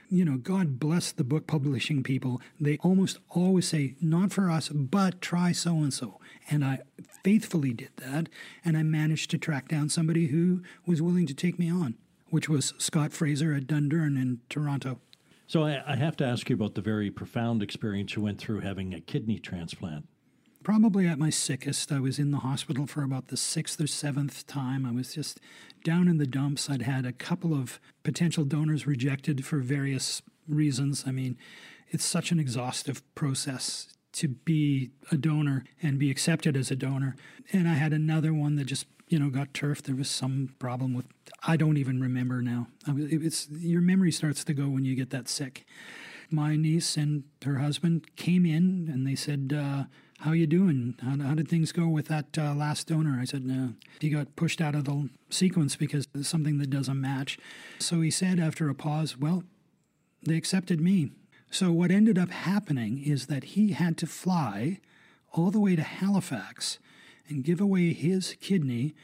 you 0.09 0.25
know, 0.25 0.37
God 0.37 0.79
bless 0.79 1.11
the 1.11 1.25
book 1.25 1.49
publishing 1.49 2.05
people. 2.05 2.41
They 2.61 2.79
almost 2.79 3.19
always 3.29 3.67
say, 3.67 3.97
not 4.01 4.33
for 4.33 4.49
us, 4.49 4.69
but 4.69 5.21
try 5.21 5.51
so 5.51 5.79
and 5.79 5.93
so. 5.93 6.21
And 6.49 6.65
I 6.65 6.79
faithfully 7.25 7.73
did 7.73 7.91
that. 7.97 8.29
And 8.65 8.77
I 8.77 8.85
managed 8.85 9.33
to 9.33 9.39
track 9.39 9.67
down 9.67 9.89
somebody 9.89 10.29
who 10.29 10.63
was 10.87 11.03
willing 11.03 11.27
to 11.27 11.35
take 11.35 11.59
me 11.59 11.69
on, 11.69 11.97
which 12.31 12.49
was 12.49 12.73
Scott 12.79 13.13
Fraser 13.13 13.53
at 13.53 13.67
Dundurn 13.67 14.17
in 14.17 14.43
Toronto. 14.49 15.01
So 15.53 15.65
I, 15.65 15.83
I 15.87 15.97
have 15.97 16.17
to 16.17 16.25
ask 16.25 16.49
you 16.49 16.57
about 16.57 16.77
the 16.77 16.81
very 16.81 17.11
profound 17.11 17.63
experience 17.63 18.17
you 18.17 18.23
went 18.23 18.39
through 18.39 18.61
having 18.61 18.95
a 18.95 19.03
kidney 19.03 19.39
transplant. 19.39 20.07
Probably 20.65 21.07
at 21.07 21.19
my 21.19 21.29
sickest. 21.29 21.93
I 21.93 22.01
was 22.01 22.19
in 22.19 22.31
the 22.31 22.39
hospital 22.39 22.87
for 22.87 23.03
about 23.03 23.29
the 23.29 23.37
sixth 23.37 23.79
or 23.79 23.87
seventh 23.87 24.47
time. 24.47 24.87
I 24.87 24.93
was 24.93 25.13
just 25.13 25.41
down 25.85 26.09
in 26.09 26.17
the 26.17 26.27
dumps. 26.27 26.71
I'd 26.71 26.81
had 26.81 27.05
a 27.05 27.13
couple 27.13 27.53
of 27.53 27.79
potential 28.03 28.47
donors 28.47 28.87
rejected 28.87 29.45
for 29.45 29.59
various 29.59 30.23
reasons. 30.49 31.05
I 31.07 31.11
mean, 31.11 31.37
it's 31.91 32.07
such 32.07 32.33
an 32.33 32.41
exhaustive 32.41 33.03
process 33.15 33.89
to 34.13 34.29
be 34.29 34.93
a 35.11 35.19
donor 35.19 35.65
and 35.83 35.99
be 35.99 36.11
accepted 36.11 36.57
as 36.57 36.71
a 36.71 36.77
donor. 36.77 37.15
And 37.53 37.69
I 37.69 37.75
had 37.75 37.93
another 37.93 38.33
one 38.33 38.57
that 38.57 38.65
just 38.65 38.87
you 39.13 39.19
know, 39.19 39.29
got 39.29 39.53
turfed. 39.53 39.85
There 39.85 39.95
was 39.95 40.09
some 40.09 40.55
problem 40.59 40.95
with, 40.95 41.07
I 41.47 41.57
don't 41.57 41.77
even 41.77 42.01
remember 42.01 42.41
now. 42.41 42.69
It's 42.89 43.47
your 43.51 43.83
memory 43.83 44.11
starts 44.11 44.43
to 44.45 44.55
go 44.55 44.65
when 44.65 44.87
you 44.87 44.95
get 44.95 45.11
that 45.11 45.29
sick. 45.29 45.67
My 46.31 46.57
niece 46.57 46.97
and 46.97 47.25
her 47.45 47.59
husband 47.59 48.17
came 48.17 48.47
in 48.47 48.89
and 48.91 49.07
they 49.07 49.15
said, 49.15 49.53
uh, 49.55 49.85
"How 50.21 50.33
you 50.33 50.47
doing? 50.47 50.95
How, 51.03 51.19
how, 51.23 51.35
did 51.35 51.47
things 51.47 51.73
go 51.73 51.87
with 51.89 52.09
that 52.09 52.39
uh, 52.39 52.55
last 52.55 52.89
donor?" 52.89 53.19
I 53.21 53.27
said, 53.27 53.45
"No, 53.45 53.75
he 54.01 54.09
got 54.09 54.35
pushed 54.35 54.63
out 54.63 54.75
of 54.75 54.87
the 54.87 55.11
sequence 55.29 55.77
because 55.77 56.07
there's 56.15 56.29
something 56.29 56.57
that 56.57 56.71
doesn't 56.71 56.99
match." 56.99 57.39
So 57.81 58.01
he 58.01 58.11
said 58.11 58.41
after 58.41 58.71
a 58.71 58.75
pause, 58.75 59.19
"Well, 59.19 59.45
they 60.23 60.37
accepted 60.37 60.81
me." 60.81 61.11
So 61.51 61.71
what 61.71 61.91
ended 61.91 62.19
up 62.19 62.31
happening 62.31 63.03
is 63.03 63.27
that 63.27 63.45
he 63.45 63.73
had 63.73 63.99
to 63.99 64.07
fly 64.07 64.81
all 65.33 65.51
the 65.51 65.61
way 65.61 65.77
to 65.77 65.83
Halifax 65.83 66.79
and 67.29 67.45
give 67.45 67.61
away 67.61 67.93
his 67.93 68.37
kidney 68.41 68.95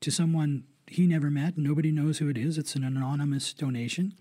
to 0.00 0.10
someone 0.10 0.64
he 0.86 1.06
never 1.06 1.30
met. 1.30 1.56
Nobody 1.56 1.92
knows 1.92 2.18
who 2.18 2.28
it 2.28 2.36
is. 2.36 2.58
It's 2.58 2.74
an 2.74 2.84
anonymous 2.84 3.52
donation. 3.52 4.14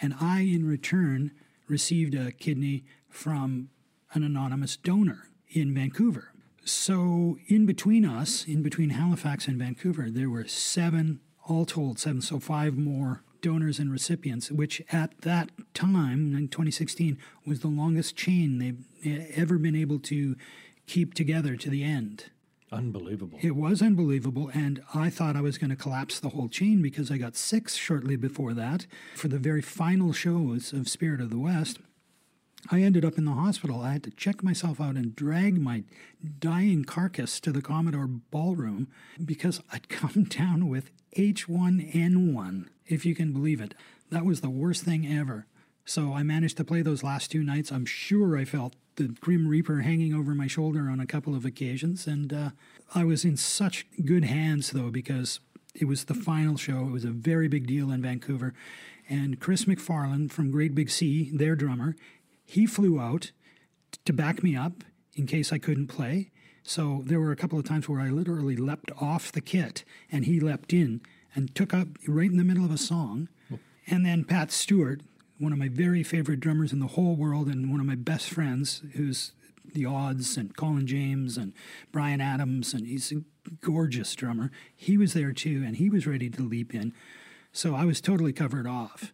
And 0.00 0.14
I, 0.20 0.40
in 0.40 0.66
return, 0.66 1.32
received 1.68 2.14
a 2.14 2.32
kidney 2.32 2.84
from 3.08 3.70
an 4.12 4.24
anonymous 4.24 4.76
donor 4.76 5.28
in 5.48 5.74
Vancouver. 5.74 6.32
So, 6.64 7.38
in 7.46 7.66
between 7.66 8.04
us, 8.04 8.44
in 8.46 8.62
between 8.62 8.90
Halifax 8.90 9.48
and 9.48 9.58
Vancouver, 9.58 10.10
there 10.10 10.28
were 10.28 10.46
seven, 10.46 11.20
all 11.48 11.64
told, 11.64 11.98
seven, 11.98 12.20
so 12.20 12.38
five 12.38 12.76
more 12.76 13.22
donors 13.40 13.78
and 13.78 13.90
recipients, 13.90 14.50
which 14.50 14.82
at 14.92 15.18
that 15.22 15.50
time, 15.72 16.34
in 16.36 16.48
2016, 16.48 17.16
was 17.46 17.60
the 17.60 17.68
longest 17.68 18.16
chain 18.16 18.58
they've 18.58 18.84
eh, 19.04 19.26
ever 19.34 19.58
been 19.58 19.76
able 19.76 19.98
to 20.00 20.36
keep 20.86 21.14
together 21.14 21.56
to 21.56 21.70
the 21.70 21.84
end. 21.84 22.24
Unbelievable. 22.70 23.38
It 23.40 23.56
was 23.56 23.80
unbelievable. 23.80 24.50
And 24.52 24.82
I 24.94 25.10
thought 25.10 25.36
I 25.36 25.40
was 25.40 25.58
going 25.58 25.70
to 25.70 25.76
collapse 25.76 26.20
the 26.20 26.30
whole 26.30 26.48
chain 26.48 26.82
because 26.82 27.10
I 27.10 27.16
got 27.16 27.36
sick 27.36 27.68
shortly 27.68 28.16
before 28.16 28.52
that. 28.54 28.86
For 29.14 29.28
the 29.28 29.38
very 29.38 29.62
final 29.62 30.12
shows 30.12 30.72
of 30.72 30.88
Spirit 30.88 31.20
of 31.20 31.30
the 31.30 31.38
West, 31.38 31.78
I 32.70 32.82
ended 32.82 33.04
up 33.04 33.16
in 33.16 33.24
the 33.24 33.32
hospital. 33.32 33.82
I 33.82 33.92
had 33.92 34.02
to 34.04 34.10
check 34.10 34.42
myself 34.42 34.80
out 34.80 34.96
and 34.96 35.16
drag 35.16 35.60
my 35.60 35.84
dying 36.40 36.84
carcass 36.84 37.40
to 37.40 37.52
the 37.52 37.62
Commodore 37.62 38.06
ballroom 38.06 38.88
because 39.24 39.60
I'd 39.72 39.88
come 39.88 40.24
down 40.24 40.68
with 40.68 40.90
H1N1, 41.16 42.66
if 42.86 43.06
you 43.06 43.14
can 43.14 43.32
believe 43.32 43.60
it. 43.60 43.74
That 44.10 44.24
was 44.24 44.40
the 44.40 44.50
worst 44.50 44.84
thing 44.84 45.06
ever. 45.06 45.46
So 45.84 46.12
I 46.12 46.22
managed 46.22 46.58
to 46.58 46.64
play 46.64 46.82
those 46.82 47.02
last 47.02 47.30
two 47.30 47.42
nights. 47.42 47.72
I'm 47.72 47.86
sure 47.86 48.36
I 48.36 48.44
felt 48.44 48.74
the 48.98 49.08
Grim 49.20 49.46
Reaper 49.46 49.80
hanging 49.80 50.12
over 50.12 50.34
my 50.34 50.48
shoulder 50.48 50.90
on 50.90 51.00
a 51.00 51.06
couple 51.06 51.34
of 51.34 51.44
occasions. 51.44 52.06
And 52.06 52.32
uh, 52.32 52.50
I 52.94 53.04
was 53.04 53.24
in 53.24 53.36
such 53.36 53.86
good 54.04 54.24
hands, 54.24 54.72
though, 54.72 54.90
because 54.90 55.40
it 55.74 55.86
was 55.86 56.04
the 56.04 56.14
final 56.14 56.56
show. 56.56 56.80
It 56.80 56.90
was 56.92 57.04
a 57.04 57.10
very 57.10 57.48
big 57.48 57.66
deal 57.66 57.90
in 57.92 58.02
Vancouver. 58.02 58.54
And 59.08 59.40
Kris 59.40 59.66
MacFarlane 59.66 60.28
from 60.28 60.50
Great 60.50 60.74
Big 60.74 60.90
Sea, 60.90 61.30
their 61.32 61.54
drummer, 61.54 61.96
he 62.44 62.66
flew 62.66 63.00
out 63.00 63.30
to 64.04 64.12
back 64.12 64.42
me 64.42 64.56
up 64.56 64.84
in 65.14 65.26
case 65.26 65.52
I 65.52 65.58
couldn't 65.58 65.86
play. 65.86 66.30
So 66.62 67.02
there 67.06 67.20
were 67.20 67.32
a 67.32 67.36
couple 67.36 67.58
of 67.58 67.64
times 67.64 67.88
where 67.88 68.00
I 68.00 68.10
literally 68.10 68.56
leapt 68.56 68.90
off 69.00 69.32
the 69.32 69.40
kit 69.40 69.84
and 70.10 70.24
he 70.24 70.40
leapt 70.40 70.72
in 70.72 71.00
and 71.34 71.54
took 71.54 71.72
up 71.72 71.88
right 72.06 72.30
in 72.30 72.36
the 72.36 72.44
middle 72.44 72.64
of 72.64 72.72
a 72.72 72.78
song. 72.78 73.28
And 73.86 74.04
then 74.04 74.24
Pat 74.24 74.52
Steward, 74.52 75.02
one 75.38 75.52
of 75.52 75.58
my 75.58 75.68
very 75.68 76.02
favorite 76.02 76.40
drummers 76.40 76.72
in 76.72 76.80
the 76.80 76.88
whole 76.88 77.14
world 77.14 77.48
and 77.48 77.70
one 77.70 77.80
of 77.80 77.86
my 77.86 77.94
best 77.94 78.28
friends, 78.28 78.82
who's 78.94 79.32
the 79.64 79.86
odds 79.86 80.36
and 80.36 80.56
Colin 80.56 80.86
James 80.86 81.36
and 81.36 81.52
Bryan 81.92 82.20
Adams, 82.20 82.74
and 82.74 82.86
he's 82.86 83.12
a 83.12 83.22
gorgeous 83.60 84.14
drummer. 84.14 84.50
He 84.74 84.96
was 84.96 85.12
there 85.12 85.32
too, 85.32 85.62
and 85.64 85.76
he 85.76 85.90
was 85.90 86.06
ready 86.06 86.30
to 86.30 86.42
leap 86.42 86.74
in. 86.74 86.92
So 87.52 87.74
I 87.74 87.84
was 87.84 88.00
totally 88.00 88.32
covered 88.32 88.66
off. 88.66 89.12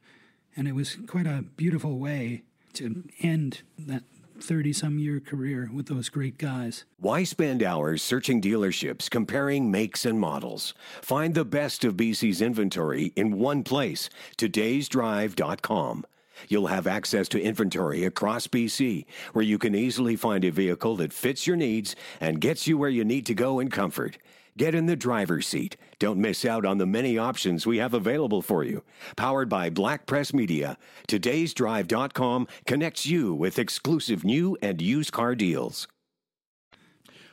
And 0.57 0.69
it 0.69 0.75
was 0.75 0.97
quite 1.07 1.27
a 1.27 1.45
beautiful 1.57 1.99
way 1.99 2.43
to 2.75 3.05
end 3.21 3.63
that 3.79 4.05
30 4.41 4.73
some 4.73 4.99
year 4.99 5.21
career 5.21 5.71
with 5.73 5.87
those 5.87 6.09
great 6.09 6.39
guys. 6.39 6.85
Why 6.99 7.25
spend 7.25 7.63
hours 7.63 8.03
searching 8.03 8.41
dealerships, 8.41 9.11
comparing 9.11 9.71
makes 9.71 10.05
and 10.05 10.19
models? 10.19 10.75
Find 11.03 11.35
the 11.35 11.45
best 11.45 11.85
of 11.85 11.97
BC's 11.97 12.41
inventory 12.41 13.13
in 13.17 13.39
one 13.39 13.63
place, 13.63 14.11
todaysdrive.com. 14.37 16.05
You'll 16.49 16.69
have 16.69 16.87
access 16.87 17.29
to 17.29 17.43
inventory 17.43 18.05
across 18.05 18.47
BC, 18.47 19.07
where 19.33 19.45
you 19.45 19.59
can 19.59 19.75
easily 19.75 20.17
find 20.17 20.45
a 20.45 20.51
vehicle 20.51 20.97
that 20.97 21.13
fits 21.13 21.47
your 21.47 21.57
needs 21.57 21.97
and 22.21 22.41
gets 22.41 22.67
you 22.67 22.79
where 22.79 22.91
you 22.91 23.05
need 23.05 23.27
to 23.27 23.35
go 23.35 23.61
in 23.61 23.71
comfort. 23.71 24.19
Get 24.57 24.75
in 24.75 24.87
the 24.87 24.95
driver's 24.95 25.49
seat. 25.49 25.77
Don't 25.99 26.21
miss 26.21 26.45
out 26.45 26.65
on 26.65 26.79
the 26.79 26.87
many 26.87 27.19
options 27.19 27.67
we 27.67 27.79
have 27.79 27.93
available 27.93 28.41
for 28.41 28.63
you. 28.63 28.85
Powered 29.17 29.49
by 29.49 29.69
Black 29.69 30.07
Press 30.07 30.33
Media, 30.33 30.79
todaysdrive.com 31.09 32.47
connects 32.65 33.05
you 33.05 33.35
with 33.35 33.59
exclusive 33.59 34.25
new 34.25 34.57
and 34.63 34.81
used 34.81 35.11
car 35.11 35.35
deals. 35.35 35.89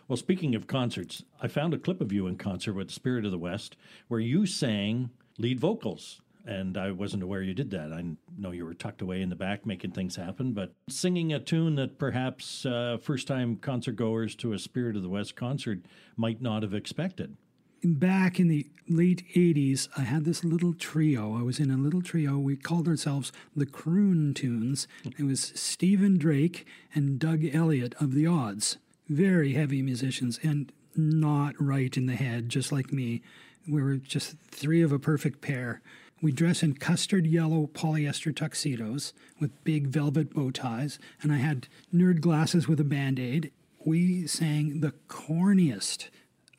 Well, 0.08 0.18
speaking 0.18 0.56
of 0.56 0.68
concerts, 0.68 1.24
I 1.40 1.48
found 1.48 1.76
a 1.76 1.78
clip 1.78 2.02
of 2.02 2.12
you 2.12 2.26
in 2.26 2.38
concert 2.38 2.74
with 2.74 2.90
Spirit 2.90 3.24
of 3.24 3.32
the 3.32 3.38
West 3.38 3.78
where 4.08 4.20
you 4.20 4.48
sang 4.48 5.12
lead 5.38 5.60
vocals 5.60 6.22
and 6.45 6.77
I 6.77 6.91
wasn't 6.91 7.23
aware 7.23 7.41
you 7.41 7.54
did 7.54 7.71
that. 7.71 7.91
I 7.91 8.04
know 8.38 8.51
you 8.51 8.65
were 8.65 8.73
tucked 8.73 9.01
away 9.01 9.21
in 9.21 9.30
the 9.30 9.36
back 9.36 9.65
making 9.65 9.91
things 9.91 10.15
happen, 10.15 10.54
but 10.54 10.73
singing 10.89 11.34
a 11.34 11.39
tune 11.39 11.75
that 11.75 11.97
perhaps 11.97 12.65
uh, 12.65 12.97
first 13.01 13.27
time 13.27 13.58
concert 13.58 13.95
goers 13.95 14.36
to 14.38 14.54
a 14.54 14.60
Spirit 14.60 14.95
of 14.95 15.04
the 15.04 15.10
West 15.10 15.36
concert 15.36 15.80
might 16.15 16.41
not 16.41 16.63
have 16.63 16.73
expected. 16.73 17.38
Back 17.84 18.39
in 18.39 18.47
the 18.47 18.67
late 18.88 19.23
80s, 19.36 19.88
I 19.97 20.01
had 20.01 20.23
this 20.23 20.43
little 20.43 20.73
trio. 20.73 21.36
I 21.36 21.41
was 21.41 21.60
in 21.60 21.71
a 21.71 21.77
little 21.77 22.01
trio. 22.01 22.38
We 22.38 22.56
called 22.56 22.88
ourselves 22.88 23.32
the 23.56 23.65
Croon 23.65 24.36
Tunes. 24.36 24.88
It 25.04 25.23
was 25.23 25.51
Steven 25.56 26.19
Drake 26.19 26.67
and 26.93 27.17
Doug 27.17 27.43
Elliott 27.51 27.95
of 27.99 28.13
the 28.13 28.27
Odds. 28.27 28.77
Very 29.10 29.54
heavy 29.54 29.82
musicians 29.82 30.39
and 30.43 30.71
not 30.95 31.56
right 31.60 31.95
in 31.97 32.06
the 32.06 32.15
head, 32.15 32.49
just 32.49 32.71
like 32.71 32.93
me. 32.93 33.23
We 33.67 33.82
were 33.82 33.95
just 33.95 34.36
three 34.51 34.84
of 34.84 34.91
a 34.91 34.99
perfect 34.99 35.41
pair. 35.41 35.82
We 36.22 36.32
dress 36.32 36.62
in 36.62 36.76
custard 36.76 37.26
yellow 37.26 37.66
polyester 37.74 38.36
tuxedos 38.36 39.12
with 39.40 39.64
big 39.64 39.88
velvet 39.88 40.36
bow 40.36 40.52
ties, 40.52 41.00
and 41.24 41.32
I 41.32 41.38
had 41.38 41.68
nerd 41.92 42.22
glasses 42.22 42.68
with 42.68 42.80
a 42.80 42.84
band 42.84 43.20
aid. 43.20 43.52
We 43.84 44.28
sang 44.28 44.82
the 44.82 44.94
corniest 45.08 46.10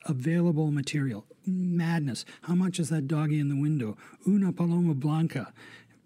available 0.05 0.69
material. 0.69 1.25
Madness. 1.45 2.25
How 2.41 2.55
much 2.55 2.77
is 2.77 2.89
that 2.89 3.07
doggy 3.07 3.39
in 3.39 3.47
the 3.47 3.55
window? 3.55 3.95
Una 4.27 4.51
Paloma 4.51 4.95
Blanca. 4.95 5.53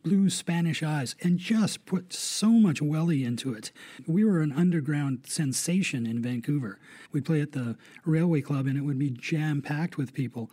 Blue 0.04 0.30
Spanish 0.30 0.84
eyes, 0.84 1.15
and 1.22 1.39
just 1.39 1.86
put 1.86 2.13
so 2.13 2.52
much 2.52 2.82
welly 2.82 3.26
into 3.26 3.54
it. 3.54 3.72
We 4.06 4.24
were 4.24 4.41
an 4.41 4.54
underground 4.54 5.26
sensation 5.26 6.06
in 6.06 6.22
Vancouver. 6.22 6.80
We'd 7.12 7.26
play 7.26 7.41
at 7.41 7.52
the 7.54 7.76
Railway 8.06 8.41
Club, 8.41 8.67
and 8.67 8.78
it 8.78 8.84
would 8.84 9.00
be 9.00 9.10
jam 9.10 9.63
packed 9.63 9.98
with 9.98 10.13
people 10.13 10.50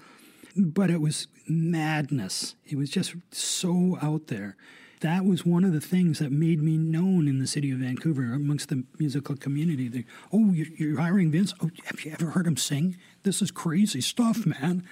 but 0.56 0.90
it 0.90 1.00
was 1.00 1.28
madness. 1.48 2.54
It 2.66 2.76
was 2.76 2.90
just 2.90 3.14
so 3.32 3.98
out 4.00 4.28
there. 4.28 4.56
That 5.00 5.24
was 5.26 5.44
one 5.44 5.64
of 5.64 5.72
the 5.72 5.80
things 5.80 6.18
that 6.20 6.32
made 6.32 6.62
me 6.62 6.78
known 6.78 7.28
in 7.28 7.38
the 7.38 7.46
city 7.46 7.70
of 7.70 7.78
Vancouver 7.78 8.32
amongst 8.32 8.70
the 8.70 8.84
musical 8.98 9.36
community. 9.36 10.06
Oh, 10.32 10.52
you're 10.52 10.98
hiring 11.00 11.30
Vince? 11.30 11.52
Oh, 11.60 11.70
have 11.84 12.04
you 12.04 12.12
ever 12.12 12.30
heard 12.30 12.46
him 12.46 12.56
sing? 12.56 12.96
This 13.22 13.42
is 13.42 13.50
crazy 13.50 14.00
stuff, 14.00 14.46
man. 14.46 14.84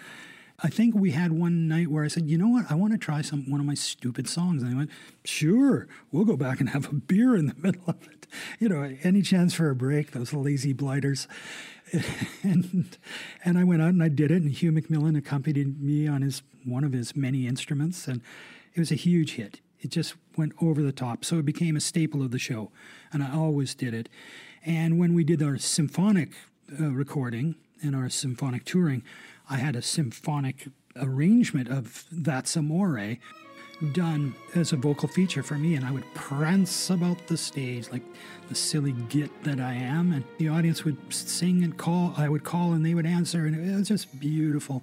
I 0.64 0.68
think 0.68 0.94
we 0.94 1.10
had 1.10 1.32
one 1.32 1.66
night 1.66 1.88
where 1.88 2.04
I 2.04 2.08
said, 2.08 2.28
you 2.28 2.38
know 2.38 2.48
what, 2.48 2.70
I 2.70 2.74
want 2.74 2.92
to 2.92 2.98
try 2.98 3.20
some 3.20 3.50
one 3.50 3.58
of 3.58 3.66
my 3.66 3.74
stupid 3.74 4.28
songs. 4.28 4.62
And 4.62 4.70
they 4.70 4.76
went, 4.76 4.90
sure, 5.24 5.88
we'll 6.12 6.24
go 6.24 6.36
back 6.36 6.60
and 6.60 6.68
have 6.68 6.88
a 6.88 6.94
beer 6.94 7.34
in 7.34 7.46
the 7.46 7.54
middle 7.58 7.82
of 7.88 8.06
it. 8.08 8.26
You 8.60 8.68
know, 8.68 8.96
any 9.02 9.22
chance 9.22 9.54
for 9.54 9.70
a 9.70 9.74
break, 9.74 10.12
those 10.12 10.32
lazy 10.32 10.72
blighters. 10.72 11.26
and 12.42 12.96
and 13.44 13.58
I 13.58 13.64
went 13.64 13.82
out 13.82 13.90
and 13.90 14.02
I 14.02 14.08
did 14.08 14.30
it, 14.30 14.42
and 14.42 14.50
Hugh 14.50 14.72
McMillan 14.72 15.16
accompanied 15.16 15.82
me 15.82 16.06
on 16.06 16.22
his 16.22 16.42
one 16.64 16.84
of 16.84 16.92
his 16.92 17.14
many 17.14 17.46
instruments, 17.46 18.08
and 18.08 18.20
it 18.74 18.80
was 18.80 18.90
a 18.90 18.96
huge 18.96 19.32
hit. 19.32 19.60
It 19.80 19.90
just 19.90 20.14
went 20.36 20.52
over 20.60 20.82
the 20.82 20.92
top, 20.92 21.24
so 21.24 21.38
it 21.38 21.44
became 21.44 21.76
a 21.76 21.80
staple 21.80 22.22
of 22.22 22.30
the 22.30 22.38
show, 22.38 22.70
and 23.12 23.22
I 23.22 23.34
always 23.34 23.74
did 23.74 23.94
it. 23.94 24.08
And 24.64 24.98
when 24.98 25.12
we 25.12 25.24
did 25.24 25.42
our 25.42 25.58
symphonic 25.58 26.30
uh, 26.80 26.90
recording 26.90 27.56
and 27.82 27.96
our 27.96 28.08
symphonic 28.08 28.64
touring, 28.64 29.02
I 29.50 29.56
had 29.56 29.74
a 29.74 29.82
symphonic 29.82 30.68
arrangement 30.96 31.68
of 31.68 32.04
That's 32.12 32.56
Amore 32.56 33.18
done 33.92 34.34
as 34.54 34.72
a 34.72 34.76
vocal 34.76 35.08
feature 35.08 35.42
for 35.42 35.54
me, 35.54 35.74
and 35.74 35.84
I 35.84 35.90
would 35.90 36.04
prance 36.14 36.90
about 36.90 37.26
the 37.26 37.36
stage 37.36 37.90
like 37.90 38.02
the 38.48 38.54
silly 38.54 38.92
git 39.08 39.30
that 39.44 39.60
I 39.60 39.74
am, 39.74 40.12
and 40.12 40.24
the 40.38 40.48
audience 40.48 40.84
would 40.84 40.96
sing 41.12 41.64
and 41.64 41.76
call. 41.76 42.14
I 42.16 42.28
would 42.28 42.44
call, 42.44 42.72
and 42.72 42.84
they 42.84 42.94
would 42.94 43.06
answer, 43.06 43.46
and 43.46 43.56
it 43.56 43.76
was 43.76 43.88
just 43.88 44.18
beautiful. 44.20 44.82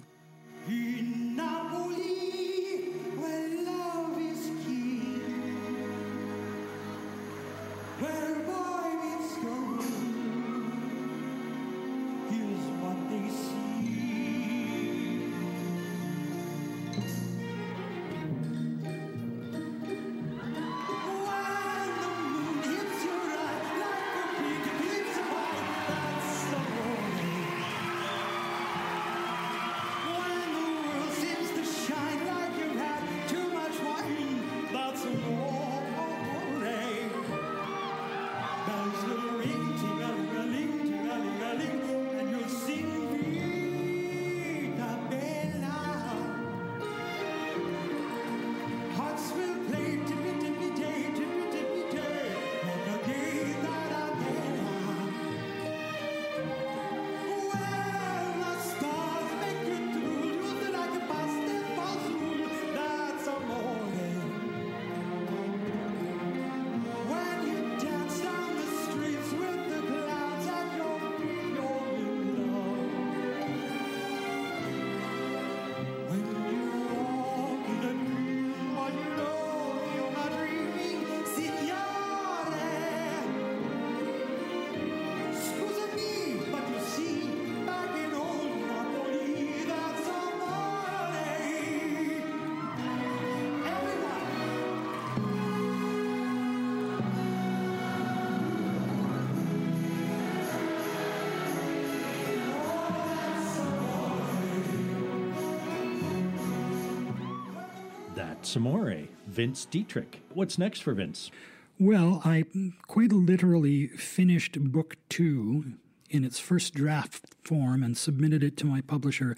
Samore, 108.50 109.06
Vince 109.28 109.64
Ditrich. 109.70 110.16
What's 110.34 110.58
next 110.58 110.80
for 110.80 110.92
Vince? 110.92 111.30
Well, 111.78 112.20
I 112.24 112.44
quite 112.88 113.12
literally 113.12 113.86
finished 113.86 114.58
book 114.72 114.96
two 115.08 115.74
in 116.10 116.24
its 116.24 116.40
first 116.40 116.74
draft 116.74 117.36
form 117.44 117.84
and 117.84 117.96
submitted 117.96 118.42
it 118.42 118.56
to 118.56 118.66
my 118.66 118.80
publisher 118.80 119.36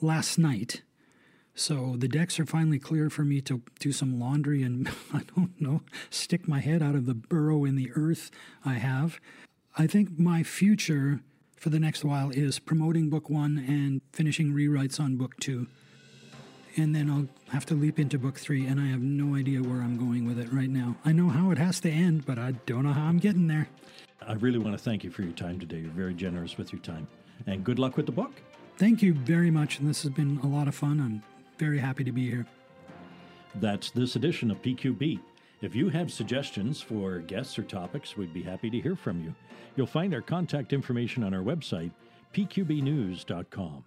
last 0.00 0.38
night. 0.38 0.82
So 1.54 1.94
the 1.96 2.08
decks 2.08 2.40
are 2.40 2.46
finally 2.46 2.80
clear 2.80 3.10
for 3.10 3.22
me 3.22 3.40
to 3.42 3.62
do 3.78 3.92
some 3.92 4.18
laundry 4.18 4.64
and, 4.64 4.90
I 5.14 5.22
don't 5.36 5.60
know, 5.60 5.82
stick 6.10 6.48
my 6.48 6.58
head 6.58 6.82
out 6.82 6.96
of 6.96 7.06
the 7.06 7.14
burrow 7.14 7.64
in 7.64 7.76
the 7.76 7.92
earth 7.94 8.32
I 8.64 8.74
have. 8.74 9.20
I 9.78 9.86
think 9.86 10.18
my 10.18 10.42
future 10.42 11.20
for 11.56 11.70
the 11.70 11.78
next 11.78 12.04
while 12.04 12.30
is 12.30 12.58
promoting 12.58 13.08
book 13.08 13.30
one 13.30 13.56
and 13.56 14.00
finishing 14.12 14.52
rewrites 14.52 14.98
on 14.98 15.16
book 15.16 15.38
two. 15.38 15.68
And 16.76 16.94
then 16.94 17.10
I'll 17.10 17.28
have 17.52 17.66
to 17.66 17.74
leap 17.74 17.98
into 17.98 18.18
book 18.18 18.38
three, 18.38 18.66
and 18.66 18.80
I 18.80 18.86
have 18.86 19.00
no 19.00 19.34
idea 19.36 19.62
where 19.62 19.82
I'm 19.82 19.98
going 19.98 20.26
with 20.26 20.38
it 20.38 20.52
right 20.52 20.70
now. 20.70 20.96
I 21.04 21.12
know 21.12 21.28
how 21.28 21.50
it 21.50 21.58
has 21.58 21.80
to 21.80 21.90
end, 21.90 22.24
but 22.24 22.38
I 22.38 22.52
don't 22.66 22.84
know 22.84 22.92
how 22.92 23.06
I'm 23.06 23.18
getting 23.18 23.46
there. 23.46 23.68
I 24.26 24.34
really 24.34 24.58
want 24.58 24.76
to 24.76 24.82
thank 24.82 25.04
you 25.04 25.10
for 25.10 25.22
your 25.22 25.32
time 25.32 25.58
today. 25.58 25.78
You're 25.78 25.90
very 25.90 26.14
generous 26.14 26.56
with 26.56 26.72
your 26.72 26.80
time. 26.80 27.08
And 27.46 27.64
good 27.64 27.78
luck 27.78 27.96
with 27.96 28.06
the 28.06 28.12
book. 28.12 28.32
Thank 28.78 29.02
you 29.02 29.14
very 29.14 29.50
much. 29.50 29.78
And 29.78 29.88
this 29.88 30.02
has 30.02 30.12
been 30.12 30.38
a 30.42 30.46
lot 30.46 30.68
of 30.68 30.74
fun. 30.74 31.00
I'm 31.00 31.22
very 31.58 31.78
happy 31.78 32.04
to 32.04 32.12
be 32.12 32.30
here. 32.30 32.46
That's 33.56 33.90
this 33.90 34.16
edition 34.16 34.50
of 34.50 34.62
PQB. 34.62 35.20
If 35.60 35.76
you 35.76 35.90
have 35.90 36.10
suggestions 36.10 36.80
for 36.80 37.18
guests 37.18 37.58
or 37.58 37.62
topics, 37.62 38.16
we'd 38.16 38.32
be 38.32 38.42
happy 38.42 38.70
to 38.70 38.80
hear 38.80 38.96
from 38.96 39.22
you. 39.22 39.34
You'll 39.76 39.86
find 39.86 40.14
our 40.14 40.22
contact 40.22 40.72
information 40.72 41.22
on 41.22 41.34
our 41.34 41.42
website, 41.42 41.92
pqbnews.com. 42.34 43.84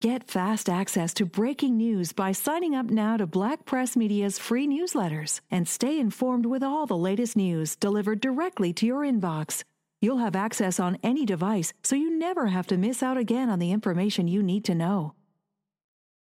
Get 0.00 0.28
fast 0.28 0.68
access 0.68 1.12
to 1.14 1.26
breaking 1.26 1.76
news 1.76 2.12
by 2.12 2.30
signing 2.30 2.72
up 2.76 2.86
now 2.86 3.16
to 3.16 3.26
Black 3.26 3.64
Press 3.64 3.96
Media's 3.96 4.38
free 4.38 4.64
newsletters 4.68 5.40
and 5.50 5.66
stay 5.66 5.98
informed 5.98 6.46
with 6.46 6.62
all 6.62 6.86
the 6.86 6.96
latest 6.96 7.36
news 7.36 7.74
delivered 7.74 8.20
directly 8.20 8.72
to 8.74 8.86
your 8.86 9.00
inbox. 9.00 9.64
You'll 10.00 10.18
have 10.18 10.36
access 10.36 10.78
on 10.78 10.98
any 11.02 11.26
device, 11.26 11.72
so 11.82 11.96
you 11.96 12.16
never 12.16 12.46
have 12.46 12.68
to 12.68 12.76
miss 12.76 13.02
out 13.02 13.16
again 13.16 13.50
on 13.50 13.58
the 13.58 13.72
information 13.72 14.28
you 14.28 14.40
need 14.40 14.64
to 14.66 14.74
know. 14.76 15.14